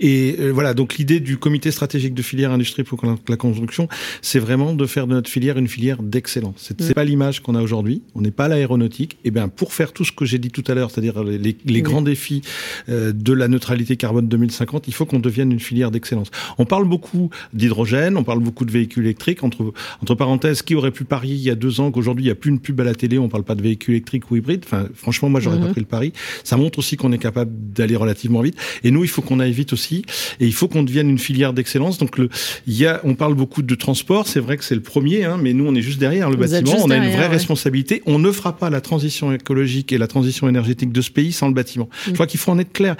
Et 0.00 0.36
voilà, 0.50 0.74
donc 0.74 0.96
l'idée 0.96 1.20
du 1.20 1.36
comité 1.36 1.70
stratégique 1.70 2.14
de 2.14 2.22
filière 2.22 2.52
industrie 2.52 2.84
pour 2.84 3.00
la 3.28 3.36
construction, 3.36 3.88
c'est 4.22 4.38
vraiment 4.38 4.74
de 4.74 4.86
faire 4.86 5.06
de 5.06 5.14
notre 5.14 5.30
filière 5.30 5.58
une 5.58 5.68
filière 5.68 6.02
d'excellence. 6.02 6.54
C'est 6.58 6.80
n'est 6.80 6.90
mm. 6.90 6.94
pas 6.94 7.04
l'image 7.04 7.40
qu'on 7.40 7.54
a 7.54 7.62
aujourd'hui. 7.62 8.02
On 8.14 8.20
n'est 8.20 8.30
pas 8.30 8.48
l'aéronautique. 8.48 9.18
Et 9.24 9.30
bien, 9.30 9.48
pour 9.48 9.72
faire 9.72 9.92
tout 9.92 10.04
ce 10.04 10.12
que 10.12 10.24
j'ai 10.24 10.38
dit 10.38 10.50
tout 10.50 10.64
à 10.68 10.74
l'heure, 10.74 10.90
c'est-à-dire 10.90 11.22
les, 11.24 11.56
les 11.64 11.82
grands 11.82 12.02
défis 12.02 12.42
euh, 12.88 13.12
de 13.12 13.32
la 13.32 13.48
neutralité 13.48 13.96
carbone 13.96 14.28
2050, 14.28 14.88
il 14.88 14.94
faut 14.94 15.06
qu'on 15.06 15.18
devienne 15.18 15.52
une 15.52 15.60
filière 15.60 15.90
d'excellence. 15.90 16.28
On 16.58 16.64
parle 16.64 16.86
beaucoup 16.86 17.30
d'hydrogène, 17.52 18.16
on 18.16 18.24
parle 18.24 18.40
beaucoup 18.40 18.64
de 18.64 18.70
véhicules 18.70 19.04
électriques. 19.04 19.42
Entre, 19.42 19.72
entre 20.02 20.14
parenthèses, 20.14 20.62
qui 20.62 20.74
aurait 20.74 20.90
pu 20.90 21.04
parier 21.04 21.34
il 21.34 21.40
y 21.40 21.50
a 21.50 21.54
deux 21.54 21.80
ans 21.80 21.90
qu'aujourd'hui 21.90 22.24
il 22.24 22.28
n'y 22.28 22.32
a 22.32 22.34
plus 22.34 22.50
une 22.50 22.60
pub 22.60 22.80
à 22.80 22.84
la 22.84 22.94
télé, 22.94 23.18
on 23.18 23.28
parle 23.28 23.44
pas 23.44 23.54
de 23.54 23.62
véhicules 23.62 23.94
électriques 23.94 24.30
ou 24.30 24.36
hybrides. 24.36 24.64
Enfin, 24.70 24.88
franchement, 24.94 25.28
moi, 25.28 25.40
j'aurais 25.40 25.58
pas 25.58 25.66
mm-hmm. 25.66 25.72
pris 25.72 25.80
le 25.80 25.86
pari. 25.86 26.12
Ça 26.44 26.56
montre 26.56 26.78
aussi 26.78 26.96
qu'on 26.96 27.12
est 27.12 27.18
capable 27.18 27.50
d'aller 27.72 27.96
relativement 27.96 28.42
vite. 28.42 28.56
Et 28.84 28.90
nous, 28.90 29.04
il 29.04 29.08
faut 29.08 29.22
qu'on 29.22 29.40
aille 29.40 29.52
vite 29.52 29.72
aussi. 29.72 30.04
Et 30.40 30.46
il 30.46 30.52
faut 30.52 30.68
qu'on 30.68 30.82
devienne 30.82 31.08
une 31.08 31.18
filière 31.18 31.52
d'excellence. 31.52 31.98
Donc, 31.98 32.18
le, 32.18 32.28
il 32.66 32.74
y 32.74 32.86
a, 32.86 33.00
on 33.04 33.14
parle 33.14 33.34
beaucoup 33.34 33.62
de 33.62 33.74
transport. 33.74 34.28
C'est 34.28 34.40
vrai 34.40 34.56
que 34.56 34.64
c'est 34.64 34.74
le 34.74 34.82
premier, 34.82 35.24
hein, 35.24 35.38
mais 35.40 35.52
nous, 35.52 35.66
on 35.66 35.74
est 35.74 35.82
juste 35.82 35.98
derrière 35.98 36.30
le 36.30 36.36
bâtiment. 36.36 36.76
On 36.84 36.90
a 36.90 36.96
une 36.96 37.10
vraie 37.10 37.28
responsabilité. 37.28 38.02
On 38.06 38.18
ne 38.18 38.30
fera 38.30 38.56
pas 38.56 38.70
la 38.70 38.80
transition 38.80 39.32
écologique 39.32 39.92
et 39.92 39.98
la 39.98 40.06
transition 40.06 40.48
énergétique 40.48 40.92
de 40.92 41.00
ce 41.00 41.10
pays 41.10 41.32
sans 41.32 41.48
le 41.48 41.54
bâtiment. 41.54 41.88
Je 42.06 42.12
crois 42.12 42.26
qu'il 42.26 42.40
faut 42.40 42.52
en 42.52 42.58
être 42.58 42.72
clair. 42.72 42.96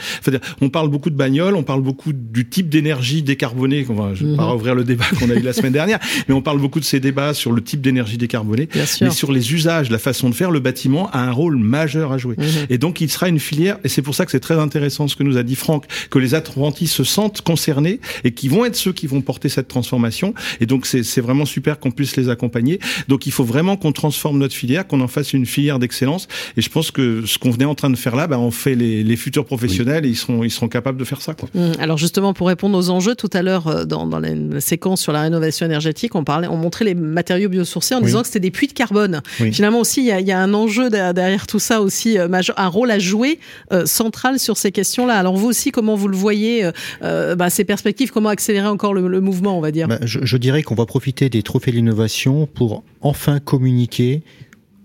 on 0.61 0.71
parle 0.71 0.89
beaucoup 0.89 1.11
de 1.11 1.17
bagnoles, 1.17 1.55
on 1.55 1.63
parle 1.63 1.83
beaucoup 1.83 2.13
du 2.13 2.49
type 2.49 2.69
d'énergie 2.69 3.23
décarbonée. 3.23 3.87
Enfin, 3.89 4.13
je 4.15 4.25
ne 4.25 4.31
vais 4.31 4.37
pas 4.37 4.45
rouvrir 4.45 4.75
mhm. 4.75 4.79
le 4.79 4.85
débat 4.85 5.05
qu'on 5.19 5.31
a 5.31 5.35
eu 5.35 5.43
la 5.43 5.53
semaine 5.53 5.73
dernière, 5.73 5.99
mais 6.29 6.35
on 6.35 6.43
parle 6.43 6.59
beaucoup 6.59 6.81
de 6.81 6.85
ces 6.85 7.01
débats 7.01 7.35
sur 7.35 7.53
le 7.53 7.63
type 7.63 7.81
d'énergie 7.81 8.19
décarbonée, 8.19 8.69
mais 9.01 9.11
sur 9.11 9.33
les 9.33 9.53
usages, 9.53 9.91
la 9.91 9.99
façon 9.99 10.31
de 10.31 10.35
faire. 10.35 10.51
Le 10.51 10.61
bâtiment 10.61 11.11
a 11.11 11.21
un 11.21 11.33
rôle 11.33 11.48
majeur 11.57 12.13
à 12.13 12.19
jouer. 12.19 12.37
Mhm. 12.39 12.67
Et 12.71 12.79
donc, 12.79 13.01
il 13.01 13.11
sera 13.11 13.29
une 13.29 13.39
filière. 13.39 13.79
Et 13.85 13.89
c'est 13.89 14.03
pour 14.03 14.15
ça 14.15 14.25
que 14.25 14.31
c'est 14.31 14.41
très 14.41 14.59
intéressant 14.59 15.09
ce 15.09 15.17
que 15.17 15.23
nous 15.23 15.37
a 15.37 15.43
dit 15.43 15.55
Franck, 15.55 15.87
que 16.11 16.19
les 16.19 16.35
apprentis 16.35 16.87
se 16.87 17.05
sentent 17.05 17.41
concernés 17.43 18.01
et 18.25 18.33
qui 18.33 18.49
vont 18.49 18.65
être 18.65 18.77
ceux 18.77 18.93
qui 18.93 19.07
vont 19.07 19.21
porter 19.21 19.49
cette 19.49 19.69
transformation. 19.69 20.35
Et 20.61 20.67
donc, 20.67 20.87
c'est 20.87 21.21
vraiment 21.21 21.47
super 21.47 21.79
qu'on 21.79 21.91
puisse 21.91 22.17
les 22.17 22.29
accompagner. 22.29 22.81
Donc, 23.09 23.27
il 23.27 23.33
faut 23.33 23.45
vraiment 23.45 23.77
qu'on 23.77 23.93
transforme 23.93 24.39
notre 24.39 24.55
filière, 24.55 24.87
qu'on 24.87 25.01
en 25.01 25.09
fasse 25.09 25.33
une 25.33 25.47
filière 25.47 25.79
d'excellence. 25.79 26.29
Et 26.57 26.63
je 26.63 26.71
pense 26.71 26.91
que 26.91 27.25
ce 27.27 27.39
qu'on 27.39 27.51
venait 27.51 27.65
en 27.65 27.75
train 27.75 27.91
de 27.91 27.97
faire 27.97 28.17
là, 28.17 28.27
ben, 28.27 28.39
on 28.39 28.51
fait 28.51 28.75
les, 28.75 29.03
les 29.03 29.17
futurs 29.17 29.45
professionnels 29.45 30.05
et 30.05 30.09
ils 30.09 30.17
seront, 30.17 30.45
ils 30.45 30.51
seront 30.51 30.69
capables 30.69 30.99
de 30.99 31.05
faire 31.05 31.21
ça. 31.21 31.35
Quoi. 31.35 31.49
Mmh. 31.55 31.73
Alors, 31.79 31.99
justement, 31.99 32.35
pour 32.35 32.49
répondre 32.49 32.77
aux 32.77 32.91
enjeux, 32.91 33.15
tout 33.15 33.31
à 33.33 33.43
l'heure, 33.43 33.67
euh, 33.69 33.85
dans, 33.85 34.07
dans 34.07 34.19
la 34.19 34.61
séquence 34.61 35.01
sur 35.01 35.13
la 35.13 35.23
rénovation 35.23 35.67
énergétique, 35.67 36.15
on 36.15 36.25
parlait, 36.25 36.49
on 36.49 36.57
montrait 36.57 36.85
les 36.85 36.95
matériaux 36.95 37.49
biosourcés 37.49 37.95
en 37.95 38.01
disant 38.01 38.21
que 38.21 38.27
c'était 38.27 38.41
des 38.41 38.51
puits 38.51 38.69
de 38.69 38.73
carbone. 38.73 39.23
Finalement, 39.53 39.81
aussi, 39.81 40.01
il 40.01 40.07
y, 40.07 40.13
a, 40.13 40.21
il 40.21 40.27
y, 40.27 40.33
a, 40.33 40.41
un 40.41 40.55
enjeu 40.55 40.91
derrière 40.91 41.38
tout 41.47 41.59
ça 41.59 41.81
aussi, 41.81 42.19
euh, 42.19 42.29
un 42.57 42.69
rôle 42.69 42.91
à 42.91 42.99
jouer 42.99 43.39
euh, 43.73 43.87
central 43.87 44.39
sur 44.39 44.57
ces 44.57 44.73
questions-là. 44.73 45.15
Alors, 45.15 45.37
vous 45.37 45.49
aussi, 45.49 45.71
comment 45.71 45.95
vous 45.95 46.09
le 46.09 46.17
voyez, 46.17 46.71
euh, 47.03 47.35
bah, 47.35 47.51
ces 47.51 47.65
perspectives, 47.65 48.11
comment 48.11 48.29
accélérer 48.29 48.67
encore 48.67 48.95
le, 48.95 49.09
le 49.09 49.21
mouvement, 49.21 49.57
on 49.57 49.61
va 49.61 49.71
dire? 49.71 49.89
Bah, 49.89 49.99
je, 50.03 50.21
je 50.23 50.37
dirais 50.37 50.63
qu'on 50.63 50.75
va 50.75 50.87
profiter 50.87 51.29
des 51.29 51.43
trophées 51.43 51.71
de 51.71 51.77
l'innovation 51.77 52.47
pour 52.47 52.85
enfin 53.01 53.41
communiquer, 53.41 54.23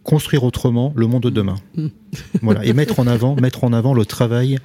construire 0.04 0.44
autrement 0.44 0.94
le 0.96 1.08
monde 1.08 1.24
de 1.24 1.30
demain. 1.30 1.56
Mm. 1.76 1.88
voilà, 2.42 2.66
et 2.66 2.74
mettre 2.74 3.00
en 3.00 3.08
avant, 3.08 3.36
mettre 3.36 3.63
en 3.63 3.74
avant 3.74 3.94
le 3.94 4.06
travail 4.06 4.58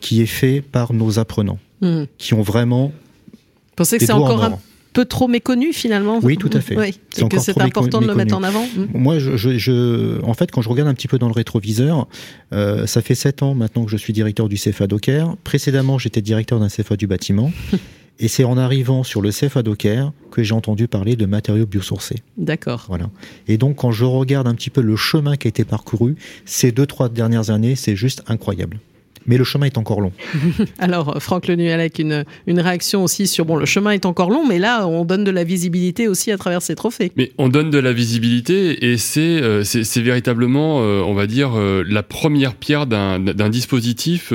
qui 0.00 0.20
est 0.20 0.26
fait 0.26 0.60
par 0.60 0.92
nos 0.92 1.18
apprenants, 1.18 1.58
mm. 1.80 2.04
qui 2.18 2.34
ont 2.34 2.42
vraiment. 2.42 2.92
Vous 3.32 3.76
pensez 3.76 3.98
que 3.98 4.04
c'est 4.04 4.12
encore 4.12 4.44
un 4.44 4.58
peu 4.94 5.04
trop 5.04 5.28
méconnu 5.28 5.74
finalement 5.74 6.20
Oui, 6.22 6.38
tout 6.38 6.48
à 6.54 6.60
fait. 6.60 6.78
Oui, 6.78 6.98
et 7.18 7.28
que 7.28 7.38
c'est 7.38 7.60
important 7.60 8.00
de 8.00 8.06
le 8.06 8.14
mettre 8.14 8.34
en 8.34 8.42
avant 8.42 8.64
mm. 8.64 8.86
Moi, 8.94 9.18
je, 9.18 9.36
je, 9.36 10.22
en 10.22 10.32
fait, 10.32 10.50
quand 10.50 10.62
je 10.62 10.68
regarde 10.70 10.88
un 10.88 10.94
petit 10.94 11.08
peu 11.08 11.18
dans 11.18 11.26
le 11.26 11.34
rétroviseur, 11.34 12.08
euh, 12.54 12.86
ça 12.86 13.02
fait 13.02 13.14
sept 13.14 13.42
ans 13.42 13.54
maintenant 13.54 13.84
que 13.84 13.90
je 13.90 13.96
suis 13.98 14.14
directeur 14.14 14.48
du 14.48 14.56
CFA 14.56 14.86
Docker. 14.86 15.36
Précédemment, 15.44 15.98
j'étais 15.98 16.22
directeur 16.22 16.60
d'un 16.60 16.68
CFA 16.68 16.96
du 16.96 17.06
bâtiment. 17.06 17.52
Et 18.20 18.28
c'est 18.28 18.44
en 18.44 18.56
arrivant 18.56 19.02
sur 19.02 19.20
le 19.20 19.30
CFA 19.30 19.64
Docker 19.64 20.12
que 20.30 20.44
j'ai 20.44 20.54
entendu 20.54 20.86
parler 20.86 21.16
de 21.16 21.26
matériaux 21.26 21.66
biosourcés. 21.66 22.22
D'accord. 22.38 22.84
Voilà. 22.88 23.10
Et 23.48 23.58
donc, 23.58 23.76
quand 23.76 23.90
je 23.90 24.04
regarde 24.04 24.46
un 24.46 24.54
petit 24.54 24.70
peu 24.70 24.82
le 24.82 24.94
chemin 24.94 25.36
qui 25.36 25.48
a 25.48 25.50
été 25.50 25.64
parcouru, 25.64 26.14
ces 26.44 26.70
deux, 26.70 26.86
trois 26.86 27.08
dernières 27.08 27.50
années, 27.50 27.74
c'est 27.74 27.96
juste 27.96 28.22
incroyable 28.28 28.78
mais 29.26 29.36
le 29.38 29.44
chemin 29.44 29.66
est 29.66 29.78
encore 29.78 30.00
long. 30.00 30.12
Alors, 30.78 31.16
Franck 31.20 31.48
Lenuel 31.48 31.80
avec 31.80 31.98
une, 31.98 32.24
une 32.46 32.60
réaction 32.60 33.04
aussi 33.04 33.26
sur, 33.26 33.44
bon, 33.44 33.56
le 33.56 33.66
chemin 33.66 33.92
est 33.92 34.06
encore 34.06 34.30
long, 34.30 34.46
mais 34.46 34.58
là, 34.58 34.86
on 34.86 35.04
donne 35.04 35.24
de 35.24 35.30
la 35.30 35.44
visibilité 35.44 36.08
aussi 36.08 36.30
à 36.30 36.38
travers 36.38 36.62
ces 36.62 36.74
trophées. 36.74 37.12
Mais 37.16 37.32
on 37.38 37.48
donne 37.48 37.70
de 37.70 37.78
la 37.78 37.92
visibilité 37.92 38.90
et 38.90 38.96
c'est 38.96 39.20
euh, 39.42 39.64
c'est 39.64 40.02
véritablement, 40.02 40.80
euh, 40.82 41.02
on 41.02 41.14
va 41.14 41.26
dire, 41.26 41.52
euh, 41.56 41.84
la 41.88 42.02
première 42.02 42.54
pierre 42.54 42.86
d'un 42.86 43.48
dispositif 43.48 44.32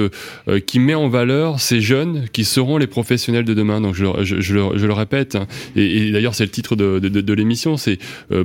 qui 0.65 0.80
met 0.80 0.95
en 0.95 1.10
valeur 1.10 1.60
ces 1.60 1.82
jeunes 1.82 2.25
qui 2.32 2.45
seront 2.45 2.78
les 2.78 2.88
professionnels 2.88 3.45
de 3.45 3.54
demain. 3.54 3.82
Donc, 3.82 3.95
je, 3.95 4.06
je, 4.23 4.39
je, 4.41 4.54
le, 4.54 4.78
je 4.78 4.86
le, 4.86 4.93
répète, 4.93 5.36
hein. 5.36 5.47
et, 5.75 6.08
et 6.08 6.12
d'ailleurs, 6.12 6.36
c'est 6.36 6.45
le 6.45 6.52
titre 6.52 6.75
de, 6.75 6.99
de, 6.99 7.10
de 7.10 7.34
l'émission, 7.34 7.78
c'est 7.78 7.97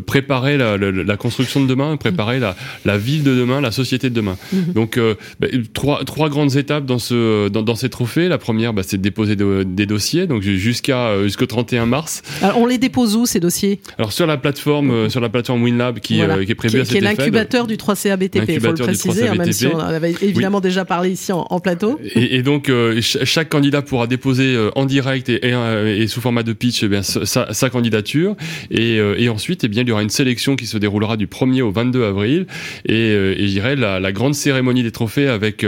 préparer 0.07 0.57
la, 0.57 0.77
la, 0.77 0.91
la, 0.91 1.17
construction 1.17 1.61
de 1.63 1.67
demain, 1.67 1.97
préparer 1.97 2.39
la, 2.41 2.57
la 2.85 2.99
ville 2.99 3.23
de 3.23 3.35
demain, 3.35 3.61
la 3.61 3.73
société 3.73 4.11
de 4.11 4.15
demain. 4.15 4.37
-hmm. 4.53 4.73
Donc, 4.73 4.99
bah, 5.41 5.49
trois, 5.73 6.05
trois 6.05 6.29
grandes 6.35 6.57
étapes 6.57 6.85
dans, 6.85 6.99
ce, 6.99 7.49
dans, 7.49 7.63
dans 7.63 7.75
ces 7.75 7.89
trophées. 7.89 8.29
La 8.29 8.39
première, 8.39 8.75
bah, 8.75 8.83
c'est 8.85 8.99
de 8.99 9.03
déposer 9.03 9.37
des 9.37 9.87
dossiers, 9.87 10.27
donc 10.27 10.43
jusqu'à 10.43 11.09
euh, 11.09 11.25
jusqu'au 11.25 11.47
31 11.47 11.87
mars. 11.87 12.23
Alors, 12.43 12.59
on 12.59 12.67
les 12.67 12.79
dépose 12.79 13.17
où 13.17 13.25
ces 13.25 13.41
dossiers? 13.41 13.81
Alors 13.99 14.13
sur 14.13 14.27
la 14.27 14.37
plateforme, 14.37 14.91
euh, 14.91 15.09
sur 15.09 15.21
la 15.21 15.29
plateforme 15.29 15.63
WinLab 15.63 16.01
qui, 16.01 16.21
euh, 16.21 16.45
qui 16.45 16.53
est 16.53 16.55
prévue 16.55 16.75
qui, 16.75 16.81
à 16.81 16.85
cet 16.85 16.93
Qui 16.93 16.99
est 16.99 17.01
l'incubateur 17.01 17.67
du 17.67 17.77
3CA 17.77 18.17
BTP, 18.17 18.49
il 18.49 18.61
faut 18.61 18.69
le 18.69 18.75
préciser, 18.75 19.29
hein, 19.29 19.35
même 19.37 19.53
si 19.53 19.67
on 19.67 19.79
avait 19.79 20.15
évidemment 20.21 20.61
déjà 20.61 20.85
parlé 20.85 21.11
ici 21.11 21.33
en, 21.33 21.47
en 21.49 21.61
plateau. 21.61 21.99
Et, 22.15 22.37
et 22.37 22.43
donc 22.43 22.71
chaque 23.01 23.49
candidat 23.49 23.83
pourra 23.83 24.07
déposer 24.07 24.57
en 24.75 24.85
direct 24.85 25.29
et, 25.29 25.41
et, 25.47 26.03
et, 26.03 26.07
sous 26.09 26.21
format 26.21 26.43
de 26.43 26.53
pitch 26.53 26.83
eh 26.83 26.89
bien, 26.89 27.03
sa, 27.03 27.53
sa, 27.53 27.71
candidature. 27.71 28.37
Et, 28.71 29.29
ensuite, 29.29 29.65
eh 29.65 29.69
bien, 29.69 29.83
il 29.83 29.89
y 29.89 29.93
aura 29.93 30.03
une 30.03 30.11
sélection 30.11 30.57
qui 30.57 30.67
se 30.67 30.77
déroulera 30.79 31.17
du 31.17 31.27
1er 31.27 31.63
au 31.63 31.71
22 31.71 32.05
avril. 32.05 32.47
Et, 32.87 33.35
je 33.39 33.47
dirais 33.47 33.77
la, 33.77 34.01
la 34.01 34.13
grande 34.13 34.35
cérémonie 34.35 34.83
des 34.83 34.93
trophées 34.93 35.29
avec 35.29 35.65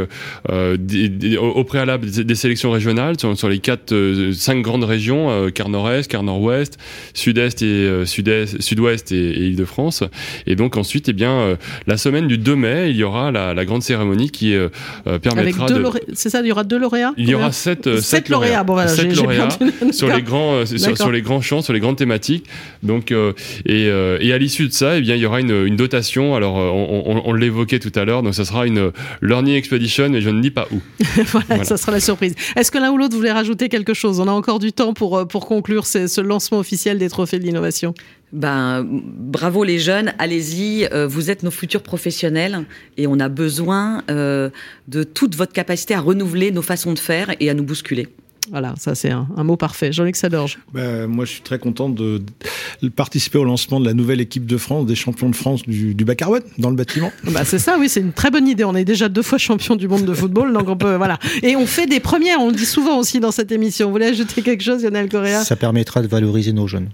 des, 0.79 1.37
au, 1.37 1.65
préalable 1.65 2.11
des, 2.11 2.35
sélections 2.35 2.71
régionales 2.71 3.19
sur, 3.19 3.37
sur 3.37 3.49
les 3.49 3.59
quatre, 3.59 3.93
euh, 3.93 4.33
cinq 4.33 4.63
grandes 4.63 4.85
régions, 4.85 5.31
euh, 5.31 5.51
quart 5.51 5.69
nord-est, 5.69 6.11
quart 6.11 6.23
nord-ouest, 6.23 6.79
sud-est 7.15 7.63
et 7.63 8.05
sud-est, 8.05 8.61
sud-ouest 8.61 9.13
et, 9.13 9.17
et 9.17 9.47
Île-de-France. 9.47 10.05
Et 10.47 10.57
donc 10.57 10.77
ensuite, 10.77 11.09
eh 11.09 11.13
bien, 11.13 11.57
la 11.87 11.97
semaine 11.97 12.27
du 12.27 12.39
2 12.39 12.57
mai, 12.57 12.91
il 12.91 12.97
y 12.97 13.05
aura 13.05 13.31
la, 13.31 13.55
la 13.55 13.65
grande 13.65 13.83
cérémonie 13.83 14.31
qui 14.31 14.55
permettra 15.23 15.67
de. 15.67 15.85
C'est 16.13 16.31
ça, 16.31 16.41
il 16.41 16.47
y 16.47 16.53
aura 16.53 16.65
deux 16.65 16.79
lauréats. 16.79 17.15
Il 17.17 17.29
y 17.29 17.35
aura 17.35 17.53
sept, 17.53 18.01
sept, 18.01 18.29
lauréats. 18.29 18.65
Bon, 18.65 18.75
voilà, 18.75 18.89
sept 18.89 19.15
lauréats 19.17 19.49
sur 19.91 20.15
les 20.15 20.23
grands, 20.23 20.67
sur, 20.67 20.97
sur, 20.97 21.11
les 21.11 21.23
grands 21.23 21.41
champs, 21.41 21.63
sur 21.63 21.73
les 21.73 21.81
grandes 21.81 21.97
thématiques. 21.97 22.47
Donc, 22.83 23.13
et, 23.13 23.87
et 23.87 24.33
à 24.33 24.39
l'issue 24.39 24.69
de 24.69 24.73
ça, 24.73 24.99
eh 24.99 25.01
bien, 25.01 25.15
il 25.15 25.23
y 25.23 25.27
aura 25.27 25.41
une, 25.41 25.67
une 25.67 25.77
dotation. 25.77 26.35
Alors, 26.35 26.57
on, 26.57 27.03
on, 27.07 27.23
on 27.25 27.33
l'évoquait 27.33 27.79
tout 27.79 27.93
à 27.95 28.05
l'heure. 28.05 28.23
Donc, 28.23 28.35
ça 28.35 28.45
sera 28.45 28.67
une 28.67 28.91
learning 29.23 29.55
expedition, 29.55 30.13
et 30.15 30.21
je 30.21 30.31
ne 30.31 30.41
pas 30.51 30.69
où. 30.73 30.81
voilà, 31.27 31.65
ça 31.65 31.77
sera 31.77 31.93
la 31.93 32.01
surprise. 32.01 32.35
Est-ce 32.57 32.71
que 32.71 32.79
l'un 32.79 32.91
ou 32.91 32.99
l'autre 32.99 33.17
voulait 33.17 33.33
rajouter 33.33 33.69
quelque 33.69 33.95
chose? 33.95 34.21
On 34.21 34.29
a 34.29 34.33
encore 34.33 34.59
du 34.59 34.73
temps 34.73 34.93
pour, 34.95 35.19
euh, 35.19 35.25
pour 35.25 35.47
conclure 35.47 35.87
ce, 35.87 36.07
ce 36.07 36.21
lancement 36.21 36.59
officiel 36.59 36.99
des 36.99 37.09
trophées 37.09 37.39
de 37.39 37.45
l'innovation. 37.45 37.95
Ben, 38.33 38.85
bravo 38.87 39.63
les 39.63 39.79
jeunes, 39.79 40.13
allez-y, 40.19 40.87
euh, 40.93 41.07
vous 41.07 41.31
êtes 41.31 41.45
nos 41.45 41.53
futurs 41.53 41.83
professionnels 41.83 42.65
et 42.97 43.07
on 43.07 43.21
a 43.21 43.29
besoin 43.29 44.03
euh, 44.11 44.51
de 44.89 45.05
toute 45.05 45.37
votre 45.37 45.53
capacité 45.53 45.95
à 45.95 46.01
renouveler 46.01 46.51
nos 46.51 46.63
façons 46.63 46.93
de 46.93 46.99
faire 46.99 47.35
et 47.39 47.49
à 47.51 47.55
nous 47.55 47.63
bousculer. 47.63 48.09
Voilà, 48.51 48.75
ça 48.79 48.95
c'est 48.95 49.11
un, 49.11 49.27
un, 49.37 49.45
mot 49.45 49.57
parfait. 49.57 49.93
Jean-Luc 49.93 50.17
Sadorge. 50.17 50.59
Ben, 50.73 51.07
moi, 51.07 51.25
je 51.25 51.33
suis 51.33 51.43
très 51.43 51.59
content 51.59 51.89
de, 51.89 52.23
de, 52.83 52.89
participer 52.89 53.39
au 53.39 53.45
lancement 53.45 53.81
de 53.81 53.87
la 53.87 53.95
nouvelle 53.95 54.21
équipe 54.21 54.47
de 54.47 54.57
France, 54.57 54.87
des 54.87 54.95
champions 54.95 55.29
de 55.29 55.37
France 55.37 55.63
du, 55.63 55.95
du 55.95 56.05
bas 56.05 56.15
carbone 56.15 56.43
dans 56.59 56.71
le 56.71 56.77
bâtiment. 56.77 57.13
Bah, 57.25 57.45
c'est 57.45 57.59
ça, 57.59 57.77
oui, 57.79 57.89
c'est 57.89 58.01
une 58.01 58.13
très 58.13 58.31
bonne 58.31 58.49
idée. 58.49 58.65
On 58.65 58.75
est 58.75 58.85
déjà 58.85 59.09
deux 59.09 59.23
fois 59.23 59.39
champion 59.39 59.77
du 59.77 59.89
monde 59.89 60.05
de 60.05 60.15
football, 60.15 60.53
donc 60.53 60.69
on 60.69 60.77
peut, 60.77 60.95
voilà. 60.97 61.19
Et 61.43 61.57
on 61.57 61.67
fait 61.67 61.87
des 61.87 62.01
premières, 62.01 62.41
on 62.41 62.49
le 62.49 62.55
dit 62.55 62.67
souvent 62.67 62.99
aussi 62.99 63.21
dans 63.21 63.33
cette 63.33 63.53
émission. 63.53 63.87
Vous 63.87 63.93
voulez 63.93 64.07
ajouter 64.07 64.43
quelque 64.43 64.63
chose, 64.63 64.83
Lionel 64.83 65.09
Correa? 65.09 65.45
Ça 65.45 65.57
permettra 65.57 66.03
de 66.03 66.09
valoriser 66.09 66.53
nos 66.53 66.67
jeunes. 66.67 66.89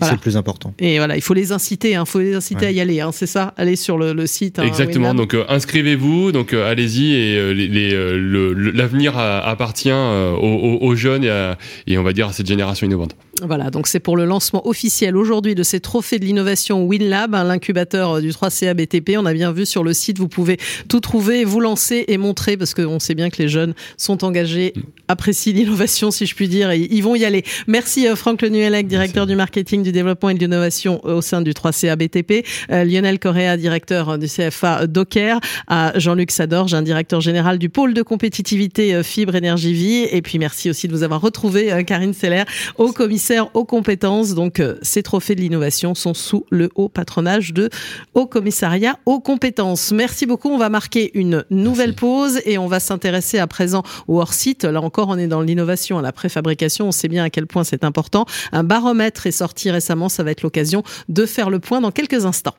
C'est 0.00 0.12
le 0.12 0.18
plus 0.18 0.36
important. 0.36 0.74
Et 0.78 0.98
voilà, 0.98 1.16
il 1.16 1.22
faut 1.22 1.34
les 1.34 1.52
inciter, 1.52 1.90
il 1.90 1.94
hein, 1.94 2.04
faut 2.04 2.18
les 2.18 2.34
inciter 2.34 2.66
à 2.66 2.70
y 2.70 2.80
aller, 2.80 3.00
hein, 3.00 3.10
c'est 3.12 3.26
ça 3.26 3.54
Allez 3.56 3.76
sur 3.76 3.98
le, 3.98 4.26
site. 4.26 4.58
Hein, 4.58 4.64
Exactement, 4.64 5.14
donc 5.14 5.34
euh, 5.34 5.44
inscrivez-vous, 5.48 6.32
donc 6.32 6.52
euh, 6.52 6.70
allez-y 6.70 7.14
et 7.14 7.36
euh, 7.36 8.54
l'avenir 8.74 9.18
appartient 9.18 9.92
aux, 9.92 10.94
jeunes 10.94 11.24
et, 11.24 11.52
et 11.86 11.98
on 11.98 12.02
va 12.02 12.12
dire 12.12 12.28
à 12.28 12.32
cette 12.32 12.46
génération 12.46 12.86
innovante. 12.86 13.16
Voilà, 13.44 13.70
donc 13.70 13.88
c'est 13.88 13.98
pour 13.98 14.16
le 14.16 14.24
lancement 14.24 14.66
officiel 14.68 15.16
aujourd'hui 15.16 15.56
de 15.56 15.64
ces 15.64 15.80
trophées 15.80 16.20
de 16.20 16.24
l'innovation 16.24 16.84
WinLab, 16.86 17.34
hein, 17.34 17.42
l'incubateur 17.42 18.20
du 18.20 18.30
3CA 18.30 18.74
BTP. 18.74 19.16
On 19.18 19.26
a 19.26 19.32
bien 19.32 19.50
vu 19.50 19.66
sur 19.66 19.82
le 19.82 19.92
site, 19.92 20.18
vous 20.18 20.28
pouvez 20.28 20.58
tout 20.88 21.00
trouver, 21.00 21.44
vous 21.44 21.58
lancer 21.58 22.04
et 22.06 22.18
montrer, 22.18 22.56
parce 22.56 22.72
qu'on 22.72 23.00
sait 23.00 23.14
bien 23.14 23.30
que 23.30 23.42
les 23.42 23.48
jeunes 23.48 23.74
sont 23.96 24.24
engagés, 24.24 24.74
apprécient 25.08 25.54
l'innovation, 25.54 26.12
si 26.12 26.26
je 26.26 26.34
puis 26.36 26.48
dire, 26.48 26.70
et 26.70 26.86
ils 26.90 27.02
vont 27.02 27.16
y 27.16 27.24
aller. 27.24 27.42
Merci 27.66 28.06
Franck 28.14 28.42
Lenuelec, 28.42 28.86
directeur 28.86 29.26
du 29.26 29.34
marketing, 29.34 29.82
du 29.82 29.90
développement 29.90 30.30
et 30.30 30.34
de 30.34 30.38
l'innovation 30.38 31.04
au 31.04 31.20
sein 31.20 31.42
du 31.42 31.50
3CA 31.52 31.96
BTP. 31.96 32.46
Euh, 32.70 32.84
Lionel 32.84 33.18
Correa, 33.18 33.56
directeur 33.56 34.18
du 34.18 34.26
CFA 34.26 34.86
Docker. 34.86 35.40
À 35.66 35.98
Jean-Luc 35.98 36.30
Sadorge, 36.30 36.74
un 36.74 36.82
directeur 36.82 37.20
général 37.20 37.58
du 37.58 37.68
pôle 37.68 37.92
de 37.92 38.02
compétitivité 38.02 38.94
euh, 38.94 39.02
Fibre 39.02 39.34
Énergie 39.34 39.72
Vie. 39.72 40.06
Et 40.10 40.22
puis 40.22 40.38
merci 40.38 40.70
aussi 40.70 40.86
de 40.86 40.92
vous 40.92 41.02
avoir 41.02 41.20
retrouvé, 41.20 41.72
euh, 41.72 41.82
Karine 41.82 42.14
Seller, 42.14 42.44
au 42.78 42.92
commissaire 42.92 43.31
aux 43.54 43.64
compétences. 43.64 44.34
Donc 44.34 44.62
ces 44.82 45.02
trophées 45.02 45.34
de 45.34 45.40
l'innovation 45.40 45.94
sont 45.94 46.14
sous 46.14 46.46
le 46.50 46.70
haut 46.74 46.88
patronage 46.88 47.52
de 47.52 47.70
Haut 48.14 48.26
Commissariat 48.26 48.98
aux 49.06 49.20
compétences. 49.20 49.92
Merci 49.92 50.26
beaucoup. 50.26 50.50
On 50.50 50.58
va 50.58 50.68
marquer 50.68 51.10
une 51.14 51.44
nouvelle 51.50 51.94
pause 51.94 52.40
et 52.44 52.58
on 52.58 52.66
va 52.66 52.80
s'intéresser 52.80 53.38
à 53.38 53.46
présent 53.46 53.82
au 54.08 54.20
hors-site. 54.20 54.64
Là 54.64 54.80
encore, 54.80 55.08
on 55.08 55.18
est 55.18 55.26
dans 55.26 55.40
l'innovation, 55.40 55.98
à 55.98 56.02
la 56.02 56.12
préfabrication. 56.12 56.88
On 56.88 56.92
sait 56.92 57.08
bien 57.08 57.24
à 57.24 57.30
quel 57.30 57.46
point 57.46 57.64
c'est 57.64 57.84
important. 57.84 58.26
Un 58.52 58.64
baromètre 58.64 59.26
est 59.26 59.32
sorti 59.32 59.70
récemment. 59.70 60.08
Ça 60.08 60.22
va 60.22 60.30
être 60.30 60.42
l'occasion 60.42 60.82
de 61.08 61.26
faire 61.26 61.50
le 61.50 61.58
point 61.58 61.80
dans 61.80 61.90
quelques 61.90 62.26
instants. 62.26 62.54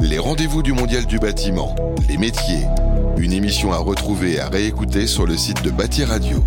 Les 0.00 0.18
rendez-vous 0.18 0.62
du 0.62 0.72
Mondial 0.72 1.06
du 1.06 1.18
bâtiment, 1.18 1.76
les 2.08 2.16
métiers, 2.16 2.66
une 3.16 3.32
émission 3.32 3.72
à 3.72 3.78
retrouver 3.78 4.32
et 4.32 4.40
à 4.40 4.48
réécouter 4.48 5.06
sur 5.06 5.26
le 5.26 5.36
site 5.36 5.62
de 5.62 5.70
Bâti 5.70 6.04
Radio. 6.04 6.42